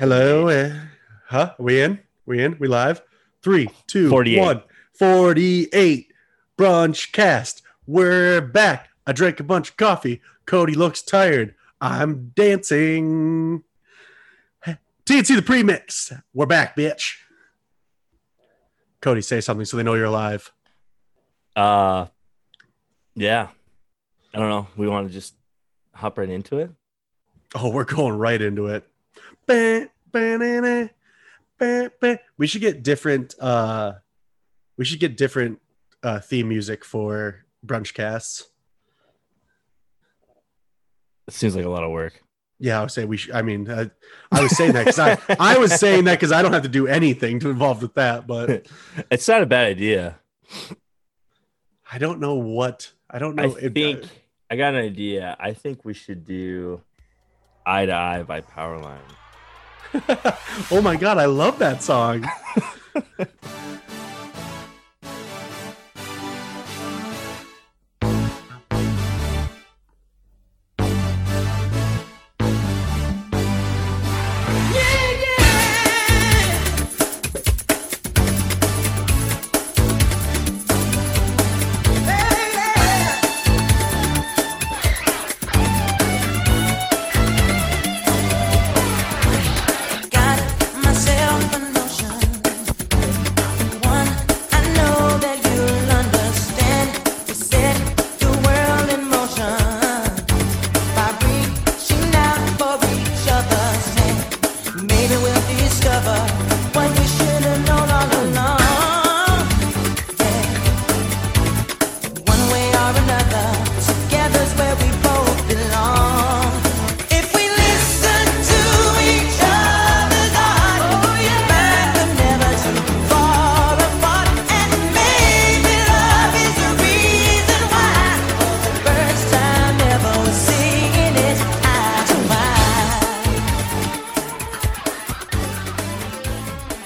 [0.00, 0.48] Hello.
[0.48, 0.76] Uh,
[1.26, 1.54] huh?
[1.58, 2.00] We in?
[2.24, 2.56] We in?
[2.58, 3.02] We live?
[3.42, 4.40] Three, two, 48.
[4.40, 4.62] one.
[4.94, 6.10] 48.
[6.56, 7.60] Brunch cast.
[7.86, 8.88] We're back.
[9.06, 10.22] I drank a bunch of coffee.
[10.46, 11.54] Cody looks tired.
[11.82, 13.62] I'm dancing.
[14.66, 16.14] TNC the premix.
[16.32, 17.16] We're back, bitch.
[19.02, 20.50] Cody, say something so they know you're alive.
[21.54, 22.06] Uh,
[23.14, 23.48] yeah.
[24.32, 24.66] I don't know.
[24.78, 25.34] We want to just
[25.94, 26.70] hop right into it.
[27.54, 28.86] Oh, we're going right into it.
[29.50, 30.88] Ba- ba-na-na,
[31.58, 32.18] ba- ba.
[32.38, 33.94] We should get different uh
[34.78, 35.58] we should get different
[36.04, 38.48] uh theme music for brunch casts.
[41.26, 42.22] It seems like a lot of work.
[42.58, 43.90] Yeah, I would say we should I mean I,
[44.30, 46.68] I was saying that because I, I was saying that because I don't have to
[46.68, 48.66] do anything to involve with that, but
[49.10, 50.18] It's not a bad idea.
[51.90, 54.04] I don't know what I don't know I if- think
[54.50, 55.36] I got an idea.
[55.40, 56.82] I think we should do
[57.66, 58.98] Eye to Eye by Powerline.
[60.70, 62.24] oh my god, I love that song.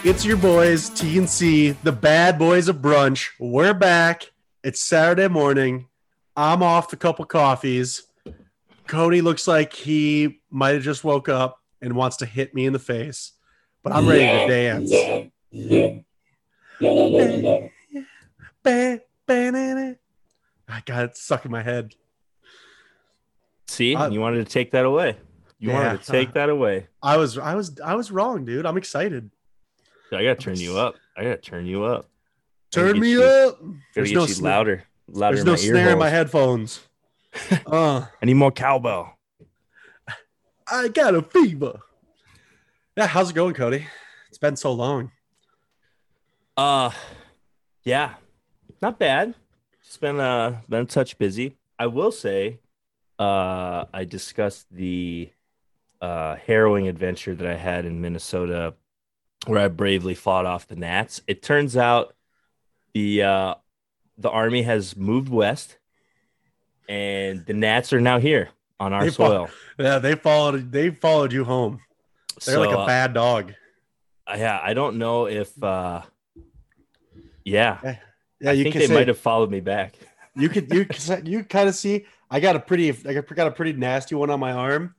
[0.05, 3.31] It's your boys, TNC, the bad boys of brunch.
[3.39, 4.33] We're back.
[4.63, 5.89] It's Saturday morning.
[6.37, 8.03] I'm off a couple coffees.
[8.87, 12.75] Cody looks like he might have just woke up and wants to hit me in
[12.75, 13.33] the face,
[13.83, 14.91] but I'm ready to dance.
[18.63, 19.01] Ba-.
[20.69, 21.95] I got it stuck in my head.
[23.69, 25.17] See, Uh, you wanted to take that away.
[25.59, 26.89] You wanted to take that away.
[27.03, 28.67] I was, I was, I was wrong, dude.
[28.67, 29.31] I'm excited.
[30.13, 30.95] I gotta turn you up.
[31.17, 32.09] I gotta turn you up.
[32.71, 33.59] Turn me you- up.
[33.61, 35.37] Gotta There's no you sna- louder, louder.
[35.37, 36.81] There's in no my snare in my headphones.
[37.67, 39.17] uh, I need more cowbell.
[40.71, 41.81] I got a fever.
[42.97, 43.87] Yeah, how's it going, Cody?
[44.29, 45.11] It's been so long.
[46.57, 46.91] Uh,
[47.83, 48.15] yeah,
[48.81, 49.35] not bad.
[49.85, 51.57] It's been uh been a touch busy.
[51.79, 52.61] I will say,
[53.19, 55.31] uh, I discussed the
[56.01, 58.75] uh harrowing adventure that I had in Minnesota,
[59.47, 61.21] where I bravely fought off the Nats.
[61.27, 62.15] It turns out
[62.93, 63.55] the uh
[64.17, 65.79] the army has moved west,
[66.89, 69.49] and the Nats are now here on our They soil.
[69.79, 70.71] Yeah, they followed.
[70.71, 71.81] They followed you home.
[72.45, 73.55] They're like So, a uh, bad dog.
[74.29, 76.03] yeah, I don't know if uh,
[77.45, 77.79] yeah,
[78.41, 79.95] Yeah, I you think they say, might have followed me back.
[80.37, 80.85] You could you
[81.25, 82.07] you kind of see.
[82.29, 82.91] I got a pretty.
[82.91, 84.97] I got a pretty nasty one on my arm.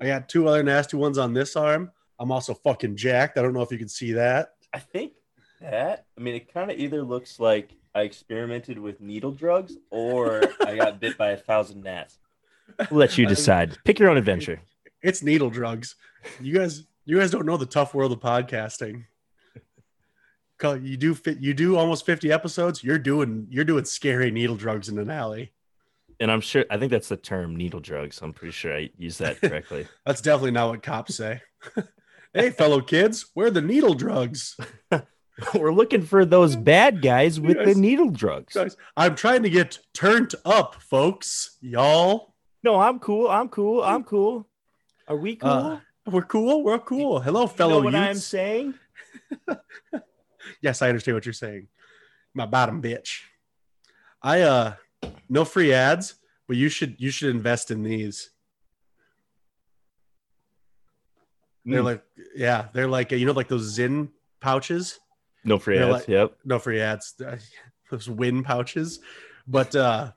[0.00, 1.92] I got two other nasty ones on this arm.
[2.22, 3.36] I'm also fucking jacked.
[3.36, 4.54] I don't know if you can see that.
[4.72, 5.14] I think
[5.60, 6.06] that.
[6.16, 10.76] I mean, it kind of either looks like I experimented with needle drugs or I
[10.76, 12.18] got bit by a thousand gnats.
[12.92, 13.76] We'll let you decide.
[13.84, 14.62] Pick your own adventure.
[15.02, 15.96] It's needle drugs.
[16.40, 19.06] You guys, you guys don't know the tough world of podcasting.
[20.62, 21.40] You do fit.
[21.40, 22.84] You do almost 50 episodes.
[22.84, 23.48] You're doing.
[23.50, 25.50] You're doing scary needle drugs in an alley.
[26.20, 28.22] And I'm sure, I think that's the term needle drugs.
[28.22, 29.88] I'm pretty sure I used that correctly.
[30.06, 31.40] That's definitely not what cops say.
[32.34, 34.56] hey, fellow kids, where are the needle drugs?
[35.54, 37.66] We're looking for those bad guys with Yes.
[37.66, 38.54] the needle drugs.
[38.54, 41.56] Guys, I'm trying to get turned up, folks.
[41.60, 43.28] Y'all, No, I'm cool.
[43.28, 43.82] I'm cool.
[43.82, 44.46] I'm cool.
[45.08, 45.50] Are we cool?
[45.50, 46.62] Uh, we're cool.
[46.62, 47.20] We're cool.
[47.20, 48.26] Hello, you fellow know what I'm youths.
[48.26, 48.74] saying?
[50.60, 51.68] Yes, I understand what you're saying.
[52.34, 53.20] My bottom bitch.
[54.20, 54.74] I uh,
[55.28, 56.14] no free ads,
[56.48, 58.30] but you should you should invest in these.
[61.64, 61.84] They're Mm.
[61.84, 62.04] like,
[62.34, 64.08] yeah, they're like you know, like those Zyn
[64.40, 64.98] pouches.
[65.44, 65.92] No free They're ads.
[66.00, 66.36] like- yep.
[66.44, 67.14] no free ads
[67.90, 69.00] those win pouches
[69.46, 70.12] but uh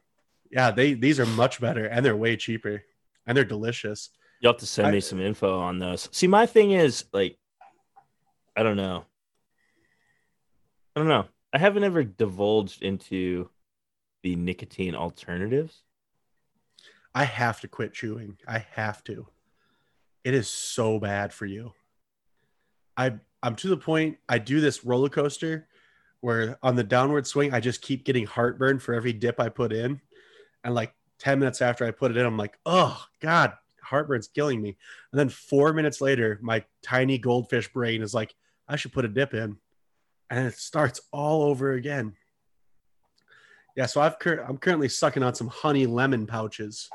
[0.51, 2.83] yeah they these are much better and they're way cheaper
[3.25, 6.07] and they're delicious You'll have to send I- me some info on those.
[6.11, 7.37] See, my thing is like,
[8.55, 9.05] I don't know.
[10.95, 11.25] I don't know.
[11.53, 13.49] I haven't ever divulged into
[14.23, 15.81] the nicotine alternatives.
[17.15, 18.37] I have to quit chewing.
[18.47, 19.27] I have to.
[20.25, 21.71] It is so bad for you.
[22.97, 23.13] I
[23.43, 25.67] I'm to the point I do this roller coaster
[26.21, 29.71] where on the downward swing I just keep getting heartburn for every dip I put
[29.71, 30.01] in.
[30.63, 34.59] And like 10 minutes after I put it in, I'm like, oh God, heartburn's killing
[34.59, 34.75] me.
[35.11, 38.33] And then four minutes later, my tiny goldfish brain is like,
[38.67, 39.57] I should put a dip in.
[40.31, 42.13] And it starts all over again.
[43.75, 46.89] Yeah, so I've cur- I'm currently sucking on some honey lemon pouches.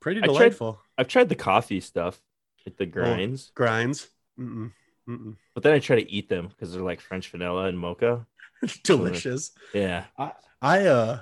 [0.00, 0.80] Pretty delightful.
[0.98, 2.20] I've tried the coffee stuff,
[2.66, 4.08] like the grinds, Grinds.
[4.38, 4.72] Mm-mm.
[5.08, 5.36] Mm-mm.
[5.54, 8.26] but then I try to eat them because they're like French vanilla and mocha.
[8.82, 9.52] Delicious.
[9.72, 10.04] Yeah.
[10.18, 11.20] I, I uh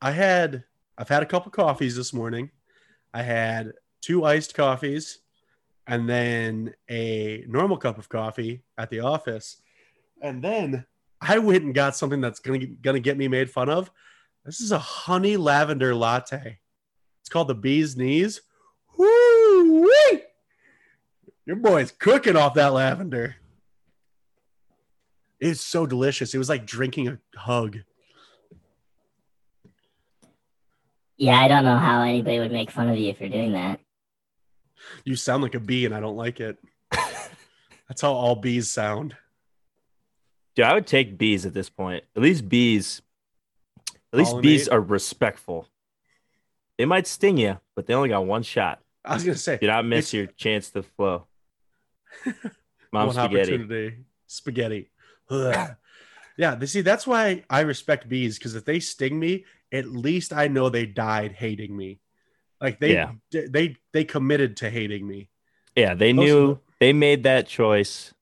[0.00, 0.64] I had
[0.98, 2.50] I've had a couple coffees this morning.
[3.14, 5.18] I had two iced coffees
[5.86, 9.58] and then a normal cup of coffee at the office.
[10.22, 10.86] And then
[11.20, 13.90] I went and got something that's gonna gonna get me made fun of.
[14.44, 16.58] This is a honey lavender latte.
[17.20, 18.40] It's called the bee's knees.
[18.96, 19.90] Woo!
[21.46, 23.36] Your boy's cooking off that lavender.
[25.40, 26.34] It's so delicious.
[26.34, 27.78] It was like drinking a hug.
[31.16, 33.80] Yeah, I don't know how anybody would make fun of you for doing that.
[35.04, 36.58] You sound like a bee, and I don't like it.
[36.90, 39.16] That's how all bees sound.
[40.54, 42.04] Dude, I would take bees at this point.
[42.16, 43.02] At least bees,
[44.12, 44.42] at least Pollinate.
[44.42, 45.68] bees are respectful.
[46.80, 48.80] They might sting you, but they only got one shot.
[49.04, 51.26] I was gonna say Do not miss your chance to flow.
[52.90, 53.52] Mom one spaghetti.
[53.54, 53.96] opportunity.
[54.26, 54.90] Spaghetti.
[56.38, 60.32] Yeah, they see that's why I respect bees because if they sting me, at least
[60.32, 62.00] I know they died hating me.
[62.62, 63.12] Like they Yeah.
[63.30, 65.28] they they committed to hating me.
[65.76, 68.14] Yeah, they Those knew the- they made that choice,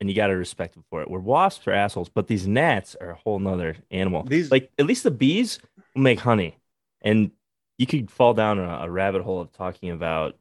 [0.00, 1.10] and you got to respect them for it.
[1.10, 4.24] Where wasps are assholes, but these gnats are a whole nother animal.
[4.24, 5.60] These- like at least the bees
[5.94, 6.58] will make honey,
[7.00, 7.30] and
[7.78, 10.36] you could fall down a, a rabbit hole of talking about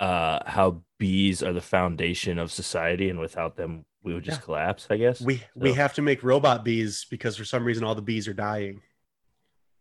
[0.00, 4.44] uh how bees are the foundation of society, and without them, we would just Yeah.
[4.44, 4.86] collapse.
[4.90, 8.02] I guess We we have to make robot bees because for some reason all the
[8.02, 8.80] bees are dying.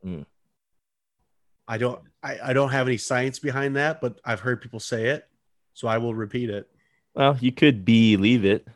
[0.06, 0.26] Mm.
[1.68, 5.08] I don't I, I don't have any science behind that, but I've heard people say
[5.08, 5.28] it,
[5.74, 6.70] so I will repeat it.
[7.16, 8.68] Well, you could believe it.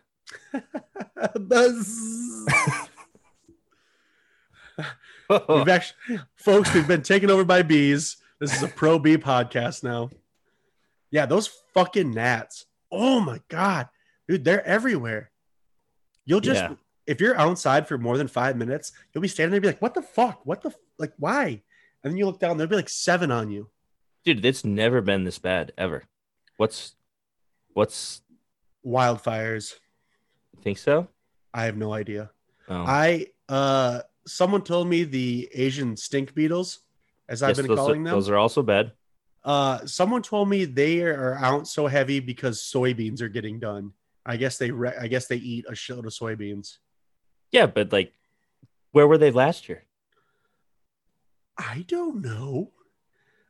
[1.36, 2.46] Buzz.
[5.50, 8.18] we've actually, folks, we've been taken over by bees.
[8.40, 10.10] This is a pro bee podcast now.
[11.12, 12.66] Yeah, those fucking gnats.
[12.92, 13.90] Oh my god,
[14.28, 15.32] dude, they're everywhere.
[16.26, 16.76] You'll just Yeah.
[17.06, 19.82] if you're outside for more than five minutes, you'll be standing there and be like,
[19.82, 20.46] "What the fuck?
[20.46, 21.14] What the like?
[21.18, 21.62] Why?"
[22.04, 23.70] And then you look down, there'll be like seven on you.
[24.24, 26.04] Dude, it's never been this bad ever.
[26.58, 26.96] What's
[27.74, 28.22] what's
[28.86, 29.74] Wildfires.
[30.56, 31.08] you think so?
[31.54, 32.32] I have no idea.
[32.70, 32.84] Oh.
[32.88, 36.80] I uh, someone told me the Asian stink beetles,
[37.28, 38.16] as I've Yes, been calling are, them.
[38.16, 38.92] those are also bad.
[39.44, 43.94] Uh, someone told me they are out so heavy because soybeans are getting done.
[44.26, 46.78] I guess they re- I guess they eat a shitload of soybeans.
[47.52, 48.14] Yeah, but like,
[48.92, 49.86] where were they last year?
[51.58, 52.72] I don't know.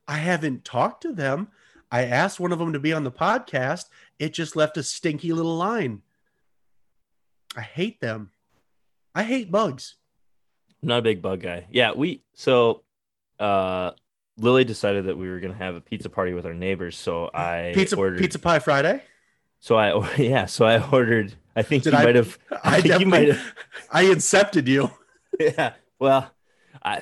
[0.08, 1.50] I haven't talked to them.
[1.92, 3.86] I asked one of them to be on the podcast.
[4.20, 6.02] It just left a stinky little line.
[7.56, 8.32] I hate them.
[9.16, 9.96] I hate bugs.
[10.82, 11.66] I'm not a big bug guy.
[11.72, 12.84] Yeah, we so
[13.40, 13.92] uh
[14.38, 17.72] Lily decided that we were gonna have a pizza party with our neighbors, so I
[17.76, 19.04] Pizza ordered Pizza Pie Friday.
[19.60, 23.00] so I yeah, so I ordered I think Did you I- might have I, think
[23.02, 23.54] you might have
[23.92, 24.92] I incepted you.
[25.40, 25.74] yeah.
[26.00, 26.32] Well,
[26.82, 27.02] I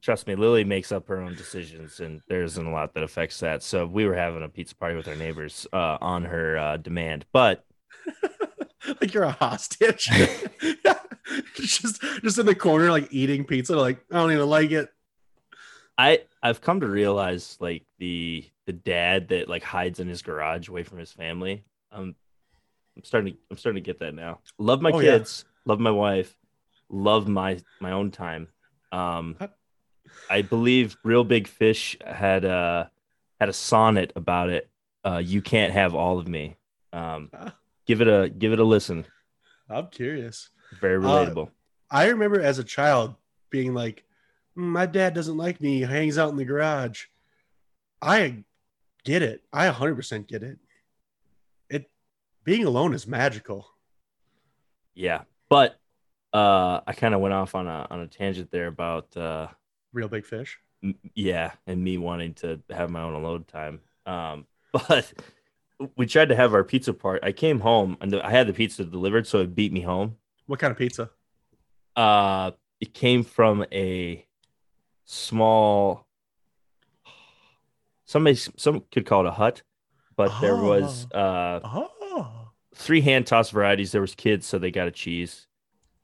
[0.00, 3.40] trust me, Lily makes up her own decisions, and there isn't a lot that affects
[3.40, 3.62] that.
[3.62, 7.24] So we were having a pizza party with our neighbors uh, on her uh, demand,
[7.32, 7.64] but
[9.00, 10.08] like you're a hostage.
[11.54, 13.76] just just in the corner, like eating pizza.
[13.76, 14.88] Like I don't even like it.
[15.96, 20.68] I I've come to realize like the the dad that like hides in his garage
[20.68, 21.64] away from his family.
[21.92, 22.14] Um,
[22.96, 24.40] I'm starting to I'm starting to get that now.
[24.58, 25.18] Love my Oh, yeah.
[25.18, 26.36] kids, love my wife,
[26.88, 28.48] love my my own time.
[28.92, 29.36] Um,
[30.30, 32.86] I believe Reel Big Fish had uh
[33.40, 34.68] had a sonnet about it.
[35.04, 36.56] Uh, you can't have all of me.
[36.92, 37.30] Um,
[37.86, 39.06] give it a give it a listen.
[39.68, 40.50] I'm curious.
[40.80, 41.50] Very Uh, relatable.
[41.90, 43.14] I remember as a child
[43.50, 44.04] being like,
[44.56, 45.76] "Mm, my dad doesn't like me.
[45.78, 47.04] He hangs out in the garage.
[48.02, 48.44] I
[49.04, 49.44] get it.
[49.52, 50.58] I 100% get it.
[51.68, 51.90] It
[52.42, 53.70] being alone is magical.
[54.94, 55.78] yeah, but
[56.32, 59.48] uh, I kind of went off on a on a tangent there about uh
[59.92, 60.58] Reel Big Fish.
[60.82, 63.80] m- yeah, and me wanting to have my own alone time.
[64.06, 65.12] Um, but
[65.96, 67.20] we tried to have our pizza part.
[67.24, 70.16] I came home and I had the pizza delivered, so it beat me home.
[70.46, 71.10] What kind of pizza?
[71.96, 74.26] Uh, it came from a
[75.04, 76.06] small.
[78.06, 79.62] Somebody, some could call it a hut,
[80.16, 83.92] but there was uh Oh, three hand tossed varieties.
[83.92, 85.46] There was kids, so they got a cheese,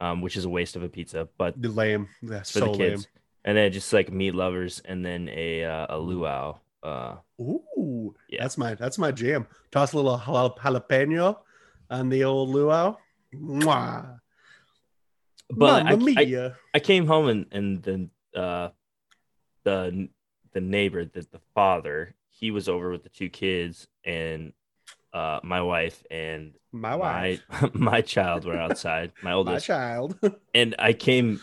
[0.00, 2.09] um, which is a waste of a pizza, but the lame.
[2.23, 3.02] That's for so the kids.
[3.02, 3.06] lame.
[3.44, 6.59] And then just like meat lovers, and then a uh, a luau.
[6.82, 8.42] Uh, Ooh, Yeah.
[8.42, 9.47] that's my that's my jam.
[9.70, 11.37] Toss a little jalapeno
[11.90, 12.97] on the old luau.
[13.35, 14.18] Mwah.
[15.50, 16.52] But I, I.
[16.75, 18.71] I came home and and then uh,
[19.64, 20.09] the
[20.52, 24.52] the neighbor, the, the father, he was over with the two kids and
[25.12, 27.42] uh, my wife and my my wife,
[27.75, 30.19] my child were outside, my my oldest, child.
[30.54, 31.40] and I came.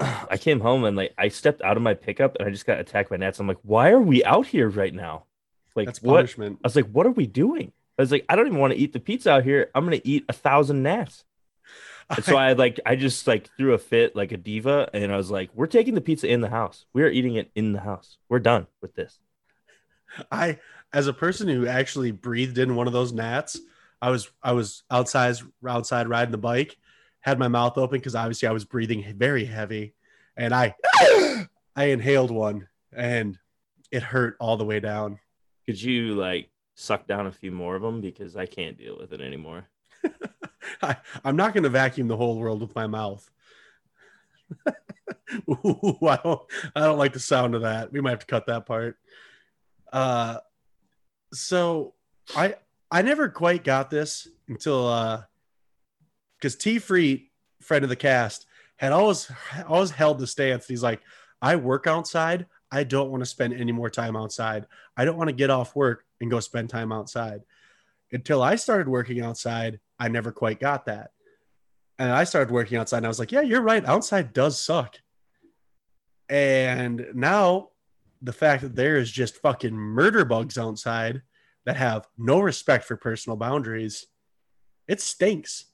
[0.00, 2.80] I came home and like I stepped out of my pickup and I just got
[2.80, 3.38] attacked by gnats.
[3.38, 5.26] I'm like, why are we out here right now?
[5.76, 6.16] Like that's what?
[6.16, 6.60] punishment.
[6.64, 7.72] I was like, what are we doing?
[7.98, 9.70] I was like, I don't even want to eat the pizza out here.
[9.74, 11.24] I'm gonna eat a thousand gnats.
[12.16, 15.16] And so I like I just like threw a fit like a diva and I
[15.16, 16.86] was like, we're taking the pizza in the house.
[16.92, 18.18] We are eating it in the house.
[18.28, 19.18] We're done with this.
[20.30, 20.58] I,
[20.92, 23.58] as a person who actually breathed in one of those gnats,
[24.00, 26.76] I was I was outside outside riding the bike,
[27.20, 29.94] had my mouth open because obviously I was breathing very heavy,
[30.36, 30.74] and I
[31.76, 33.38] I inhaled one and
[33.90, 35.18] it hurt all the way down.
[35.66, 39.12] Could you like suck down a few more of them because I can't deal with
[39.12, 39.68] it anymore.
[40.82, 43.28] I, I'm not going to vacuum the whole world with my mouth.
[45.48, 46.40] Ooh, I don't
[46.76, 47.92] I don't like the sound of that.
[47.92, 48.98] We might have to cut that part.
[49.92, 50.38] Uh
[51.32, 51.94] so
[52.36, 52.56] I
[52.90, 55.22] I never quite got this until uh
[56.36, 59.30] because T Free, friend of the cast, had always
[59.66, 60.66] always held the stance.
[60.66, 61.00] He's like,
[61.40, 62.46] I work outside.
[62.70, 64.66] I don't want to spend any more time outside.
[64.96, 67.42] I don't want to get off work and go spend time outside.
[68.12, 71.10] Until I started working outside, I never quite got that.
[71.98, 73.84] And I started working outside and I was like, yeah, you're right.
[73.84, 74.96] Outside does suck.
[76.28, 77.70] And now
[78.20, 81.22] the fact that there is just fucking murder bugs outside
[81.64, 84.06] that have no respect for personal boundaries,
[84.88, 85.66] it stinks.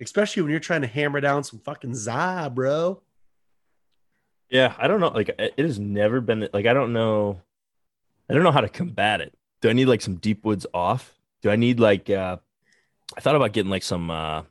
[0.00, 3.02] Especially when you're trying to hammer down some fucking za, bro.
[4.50, 5.08] Yeah, I don't know.
[5.08, 7.42] Like it it has never been like I don't know.
[8.30, 9.37] I don't know how to combat it.
[9.60, 11.14] Do I need like some deep woods off?
[11.42, 12.36] Do I need like uh
[13.16, 14.42] I thought about getting like some uh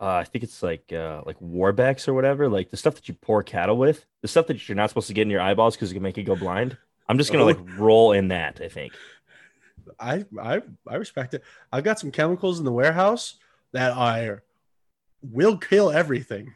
[0.00, 3.14] uh, I think it's like uh like Warbex or whatever, like the stuff that you
[3.14, 5.90] pour cattle with, the stuff that you're not supposed to get in your eyeballs because
[5.90, 6.76] it can make you go blind.
[7.08, 7.46] I'm just gonna Oh.
[7.48, 8.92] like roll in that, I think.
[9.98, 11.42] I I I respect it.
[11.72, 13.34] I've got some chemicals in the warehouse
[13.72, 14.36] that I
[15.22, 16.54] will kill everything.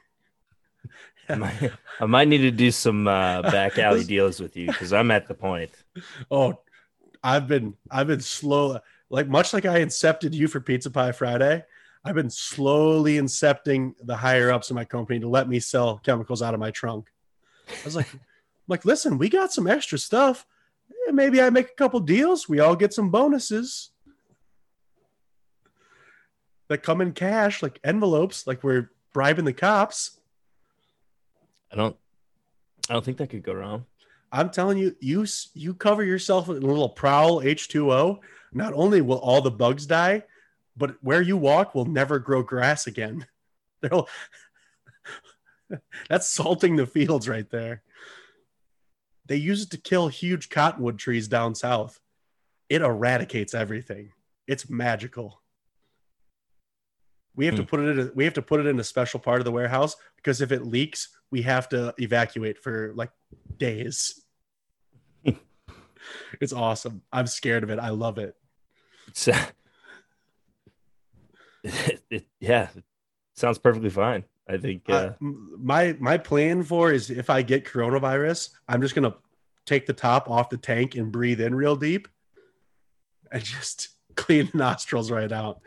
[1.29, 4.93] I might, I might need to do some uh, back alley deals with you because
[4.93, 5.71] I'm at the point.
[6.31, 6.61] Oh,
[7.23, 8.79] I've been I've been slow
[9.11, 11.65] like much like I incepted you for Pizza Pie Friday.
[12.05, 16.43] I've been slowly incepting the higher ups in my company to let me sell chemicals
[16.43, 17.07] out of my trunk.
[17.69, 18.09] I was like,
[18.69, 20.45] like, listen, we got some extra stuff.
[21.09, 22.49] Eh, Maybe I make a couple deals.
[22.49, 23.91] We all get some bonuses
[26.69, 30.19] that come in cash, like envelopes, like we're bribing the cops.
[31.71, 31.97] I don't,
[32.91, 33.85] I don't think that could go wrong.
[34.33, 38.19] I'm telling you, you you cover yourself in a little prowl H2O.
[38.55, 40.25] Not only will all the bugs die,
[40.77, 43.27] but where you walk will never grow grass again.
[46.09, 47.83] That's salting the fields right there.
[49.27, 52.01] They use it to kill huge cottonwood trees down south.
[52.69, 54.13] It eradicates everything.
[54.47, 55.42] It's magical.
[57.35, 57.69] We have to Hmm.
[57.69, 59.53] put it in a, we have to put it in a special part of the
[59.53, 63.11] warehouse because if it leaks, we have to evacuate for like
[63.57, 64.23] days.
[66.41, 67.03] it's awesome.
[67.13, 67.79] I'm scared of it.
[67.79, 68.35] I love it.
[69.09, 69.47] It's, uh,
[71.65, 72.85] it, it- yeah, it
[73.35, 74.25] sounds perfectly fine.
[74.49, 74.83] I think.
[74.89, 79.15] Uh, Uh, my my plan for is if I get coronavirus, I'm just gonna
[79.65, 82.09] take the top off the tank and breathe in real deep,
[83.31, 85.61] and just clean the nostrils right out.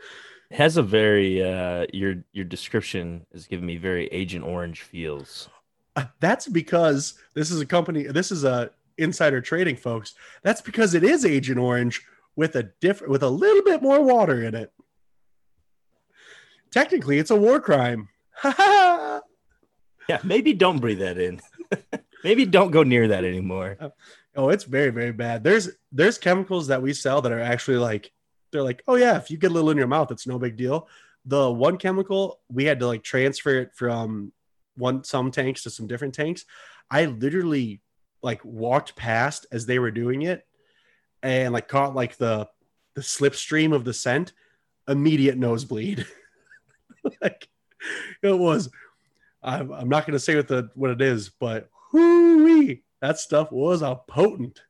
[0.50, 5.48] Has a very uh, your your description is giving me very Agent Orange feels.
[5.94, 8.04] Uh, That's because this is a company.
[8.04, 10.14] This is a insider trading, folks.
[10.42, 12.04] That's because it is Agent Orange
[12.36, 14.72] with a different, with a little bit more water in it.
[16.70, 18.08] Technically, it's a war crime.
[20.08, 21.40] Yeah, maybe don't breathe that in.
[22.24, 23.76] maybe don't go near that anymore.
[24.36, 25.42] Oh, it's very, very bad.
[25.42, 28.12] There's there's chemicals that we sell that are actually like
[28.52, 30.56] they're like, oh yeah, if you get a little in your mouth, it's no big
[30.56, 30.88] deal.
[31.24, 34.32] The one chemical we had to like transfer it from
[34.76, 36.44] one some tanks to some different tanks.
[36.90, 37.80] I literally
[38.22, 40.46] like walked past as they were doing it
[41.22, 42.48] and like caught like the
[42.94, 44.32] the slipstream of the scent,
[44.88, 46.06] immediate nosebleed.
[47.20, 47.48] like
[48.22, 48.70] it was
[49.42, 53.82] I'm, I'm not gonna say what the what it is, but whoo that stuff was
[53.82, 54.60] a potent.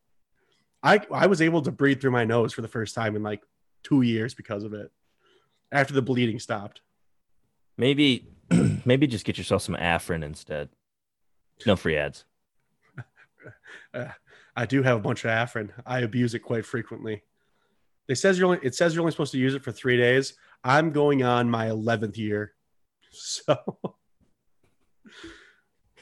[0.83, 3.43] I I was able to breathe through my nose for the first time in like
[3.87, 4.91] two years because of it.
[5.71, 6.81] After the bleeding stopped.
[7.77, 8.29] Maybe,
[8.85, 10.69] maybe just get yourself some Afrin instead.
[11.67, 12.25] No free ads.
[13.95, 14.09] Uh,
[14.57, 15.71] I do have a bunch of Afrin.
[15.87, 17.23] I abuse it quite frequently.
[18.09, 20.35] It says you're only it says you're only supposed to use it for three days.
[20.65, 22.53] I'm going on my eleventh year,
[23.11, 23.57] so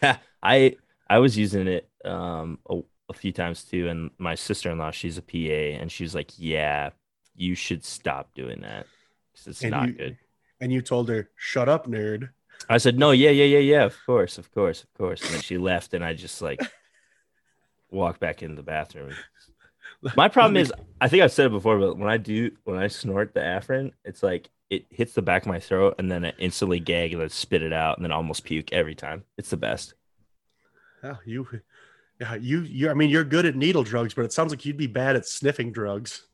[0.42, 0.76] I
[1.08, 4.90] I was using it um a, a few times too, and my sister in law,
[4.90, 6.90] she's a PA, and she's like, "Yeah,
[7.36, 8.86] you should stop doing that
[9.34, 10.18] 'cause it's And not you- good."
[10.60, 12.30] and you told her, "Shut up, nerd."
[12.68, 15.42] I said, "No, yeah, yeah, yeah, yeah, of course, of course, of course." And then
[15.42, 16.60] she left, and I just like
[17.90, 19.12] walked back in the bathroom.
[20.16, 22.88] My problem is, I think I've said it before, but when I do, when I
[22.88, 26.32] snort the Afrin, it's like it hits the back of my throat, and then I
[26.38, 29.24] instantly gag and then spit it out, and then almost puke every time.
[29.36, 29.94] It's the best.
[31.02, 31.46] Oh, you,
[32.20, 32.90] yeah, you, you.
[32.90, 35.26] I mean, you're good at needle drugs, but it sounds like you'd be bad at
[35.26, 36.26] sniffing drugs.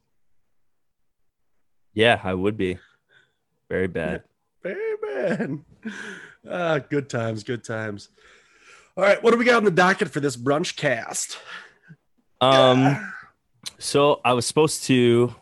[1.95, 2.79] Yeah, I would be
[3.69, 4.23] very bad.
[4.63, 5.59] Very bad.
[6.49, 8.09] Ah, good times, good times.
[8.97, 11.37] All right, what do we got on the docket for this brunch cast?
[12.41, 13.13] Um,
[13.79, 15.35] so I was supposed to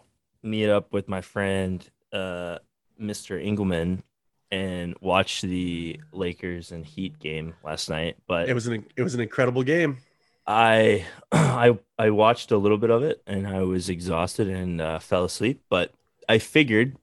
[0.43, 2.59] meet up with my friend, uh,
[3.00, 3.40] Mr.
[3.40, 4.02] Engelman,
[4.50, 9.14] and watch the Lakers and Heat game last night, but it was an it was
[9.14, 9.99] an incredible game.
[10.47, 14.99] I I I watched a little bit of it and I was exhausted and uh,
[14.99, 15.62] fell asleep.
[15.69, 15.93] But
[16.28, 16.97] I figured,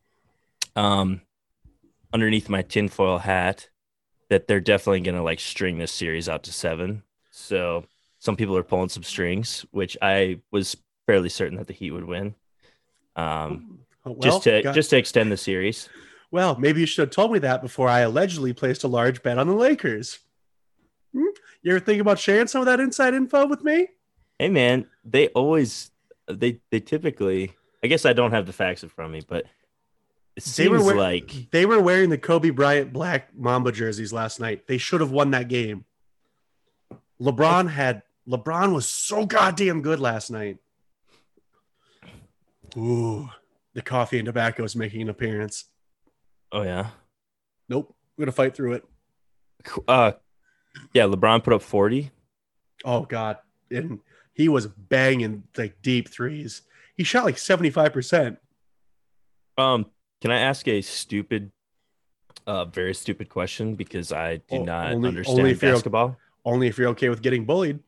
[0.75, 1.21] um,
[2.13, 3.69] underneath my tinfoil hat,
[4.29, 7.03] that they're definitely gonna like string this series out to seven.
[7.31, 7.85] So
[8.19, 12.05] some people are pulling some strings, which I was fairly certain that the Heat would
[12.05, 12.35] win.
[13.15, 15.89] Um, Oh, well, just to just to extend the series.
[16.29, 19.39] well, maybe you should have told me that before I allegedly placed a large bet
[19.39, 20.19] on the Lakers.
[21.11, 21.23] Hmm?
[21.63, 23.87] You ever think about sharing some of that inside info with me?
[24.37, 25.89] Hey man, they always
[26.27, 27.55] they they typically.
[27.85, 29.45] I guess I don't have the facts in front of me, but
[30.35, 34.39] it They were seems like They were wearing the Kobe Bryant black Mamba jerseys last
[34.39, 34.65] night.
[34.65, 35.85] They should have won that game.
[37.21, 40.57] LeBron had LeBron was so goddamn good last night.
[42.75, 43.29] Ooh,
[43.75, 45.65] the coffee and tobacco is making an appearance.
[46.51, 46.87] oh yeah.
[47.69, 48.83] Nope, we're gonna fight through it.
[49.87, 50.13] Uh,
[50.91, 52.09] yeah, LeBron put up 40.
[52.83, 53.37] Oh god,
[53.69, 53.99] and
[54.33, 56.63] he was banging like deep threes.
[56.95, 58.37] He shot like seventy five percent.
[59.57, 59.85] Um,
[60.21, 61.51] can I ask a stupid,
[62.47, 66.17] uh, very stupid question because I do Oh, not only- understand only basketball?
[66.43, 67.79] Only if you're okay with getting bullied.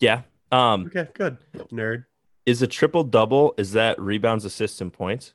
[0.00, 0.22] Yeah.
[0.52, 1.38] Um, Okay, good,
[1.72, 2.04] nerd.
[2.46, 3.54] is a triple double?
[3.58, 5.34] Is that rebounds, assists, and points?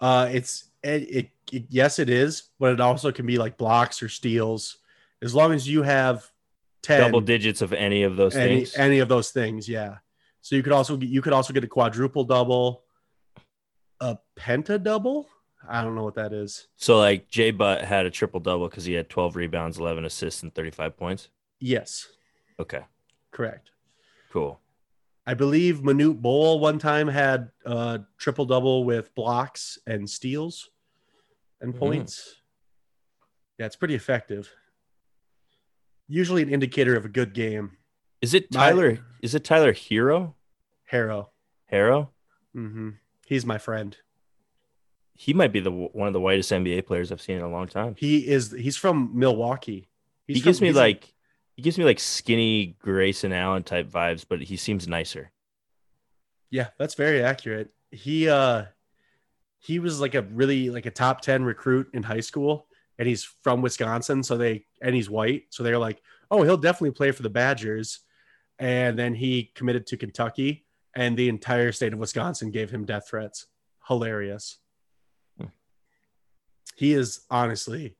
[0.00, 4.02] Uh, it's it, it, it yes, it is, but it also can be like blocks
[4.02, 4.78] or steals,
[5.22, 6.30] as long as you have
[6.82, 8.76] ten Double digits of any of those any, things.
[8.76, 9.68] any of those things.
[9.68, 9.96] Yeah.
[10.44, 12.84] So you could also get, you could also get a quadruple double,
[13.98, 15.26] a penta double.
[15.66, 16.68] I don't know what that is.
[16.76, 20.42] so like Jay Butt had a triple double because he had 12 rebounds, 11 assists,
[20.42, 21.30] and 35 points.
[21.60, 22.06] Yes,
[22.60, 22.82] Okay,
[23.30, 23.70] correct.
[24.30, 24.60] cool.
[25.26, 30.68] I believe Manute Bol one time had a triple double with blocks and steals
[31.62, 31.78] and Mhm.
[31.78, 32.42] points.
[33.58, 34.52] Yeah, it's pretty effective.
[36.06, 37.78] Usually an indicator of a good game.
[38.24, 38.98] Is it My- Tyler?
[39.22, 40.34] Is it Tyler Herro?
[40.86, 41.30] Harrow.
[41.66, 42.10] Harrow?
[42.52, 42.90] hmm
[43.26, 43.96] He's my friend.
[45.16, 47.68] He might be the one of the whitest NBA players I've seen in a long
[47.68, 47.94] time.
[47.98, 48.50] He is.
[48.52, 49.88] He's from Milwaukee.
[50.26, 51.12] He's he gives from- me like
[51.56, 55.30] he gives me like skinny Grayson Allen type vibes, but he seems nicer.
[56.50, 57.70] Yeah, that's very accurate.
[57.90, 58.64] He uh
[59.60, 62.66] he was like a really like a top 10 recruit in high school
[62.98, 66.90] and he's from Wisconsin so they and he's white so they're like, "Oh, he'll definitely
[66.92, 68.00] play for the Badgers."
[68.58, 70.64] And then he committed to Kentucky
[70.94, 73.46] and the entire state of Wisconsin gave him death threats.
[73.88, 74.58] Hilarious.
[75.38, 75.46] Hmm.
[76.76, 77.96] He is honestly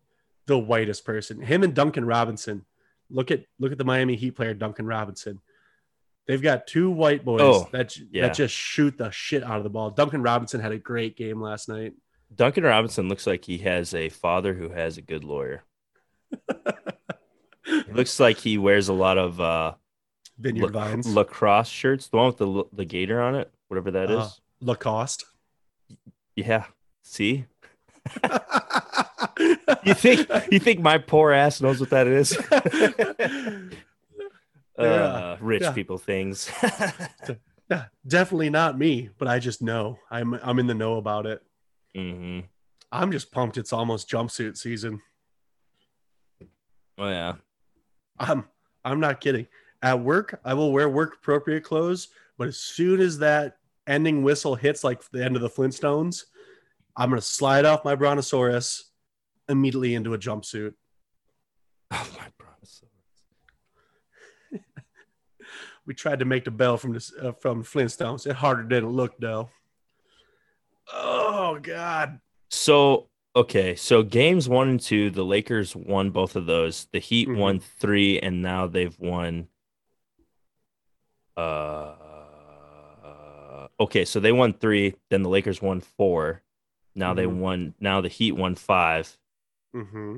[0.46, 1.40] the whitest person.
[1.40, 2.64] Him and Duncan Robinson.
[3.10, 5.40] Look at look at the Miami Heat player Duncan Robinson.
[6.26, 8.28] They've got two white boys Oh, that yeah.
[8.28, 9.90] that just shoot the shit out of the ball.
[9.90, 11.92] Duncan Robinson had a great game last night.
[12.34, 15.64] Duncan Robinson looks like he has a father who has a good lawyer.
[17.92, 19.74] Looks like he wears a lot of uh,
[20.38, 24.11] Vineyard la- Vines, lacrosse shirts, the one with the the gator on it, whatever that
[24.11, 24.18] is.
[24.18, 25.25] Uh, Lacoste.
[26.37, 26.64] Yeah.
[27.03, 27.44] See,
[29.85, 32.37] You think you think my poor ass knows what that is?
[34.77, 35.73] Yeah, uh, rich yeah.
[35.73, 36.51] people things.
[37.70, 39.99] Yeah, definitely not me, but I just know.
[40.11, 41.42] I'm I'm in the know about it.
[41.94, 42.40] hmm
[42.92, 43.57] I'm just pumped.
[43.57, 45.01] It's almost jumpsuit season.
[46.99, 47.35] Oh yeah.
[48.18, 48.44] I'm
[48.85, 49.47] I'm not kidding.
[49.85, 54.55] At work, I will wear work appropriate clothes, but as soon as that ending whistle
[54.55, 56.25] hits like the end of the Flintstones,
[56.97, 58.85] I'm gonna slide off my brontosaurus
[59.47, 60.73] immediately into a jumpsuit.
[61.92, 62.90] Oh my brontosaurus.
[65.87, 68.27] We tried to make the bell from this uh, from Flintstones.
[68.27, 69.51] It harder than it looked though.
[70.90, 72.20] Oh God.
[72.51, 76.87] So okay, so games one and two, the Lakers won both of those.
[76.92, 77.37] The Heat Mhm.
[77.37, 79.49] won three, and now they've won.
[81.37, 81.94] Uh,
[83.81, 84.94] okay, so they won three.
[85.11, 86.42] Then the Lakers won four.
[86.94, 87.37] Now they Mhm.
[87.38, 87.75] won.
[87.81, 89.16] Now the Heat won five.
[89.75, 90.16] Mm-hmm.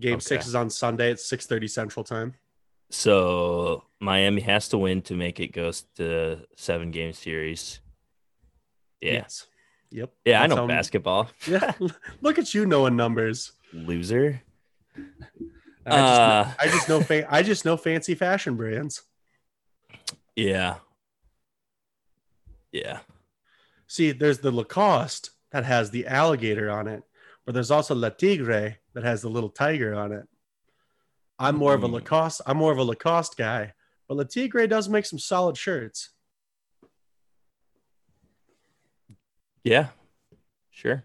[0.00, 2.34] Game six is on Sunday at 6:30 Central Time.
[2.90, 7.80] So Miami has to win to make it goes to seven game series.
[9.00, 9.46] Yeah, Yes.
[9.90, 10.12] Yep.
[10.24, 11.30] yeah, I know how- basketball.
[11.46, 11.72] Yeah.
[12.20, 13.52] Look at you knowing numbers.
[13.72, 14.42] Loser.
[15.86, 16.54] I just, Uh.
[16.58, 19.02] I just know fa- I just know fancy fashion brands.
[20.38, 20.76] Yeah.
[22.70, 23.00] Yeah.
[23.88, 27.02] See, there's the Lacoste that has the alligator on it,
[27.44, 30.28] but there's also La Tigre that has the little tiger on it.
[31.40, 31.94] I'm more of a Mm.
[31.94, 32.40] Lacoste.
[32.46, 33.72] I'm more of a Lacoste guy,
[34.06, 36.10] but La Tigre does make some solid shirts.
[39.64, 39.88] Yeah,
[40.70, 41.04] sure.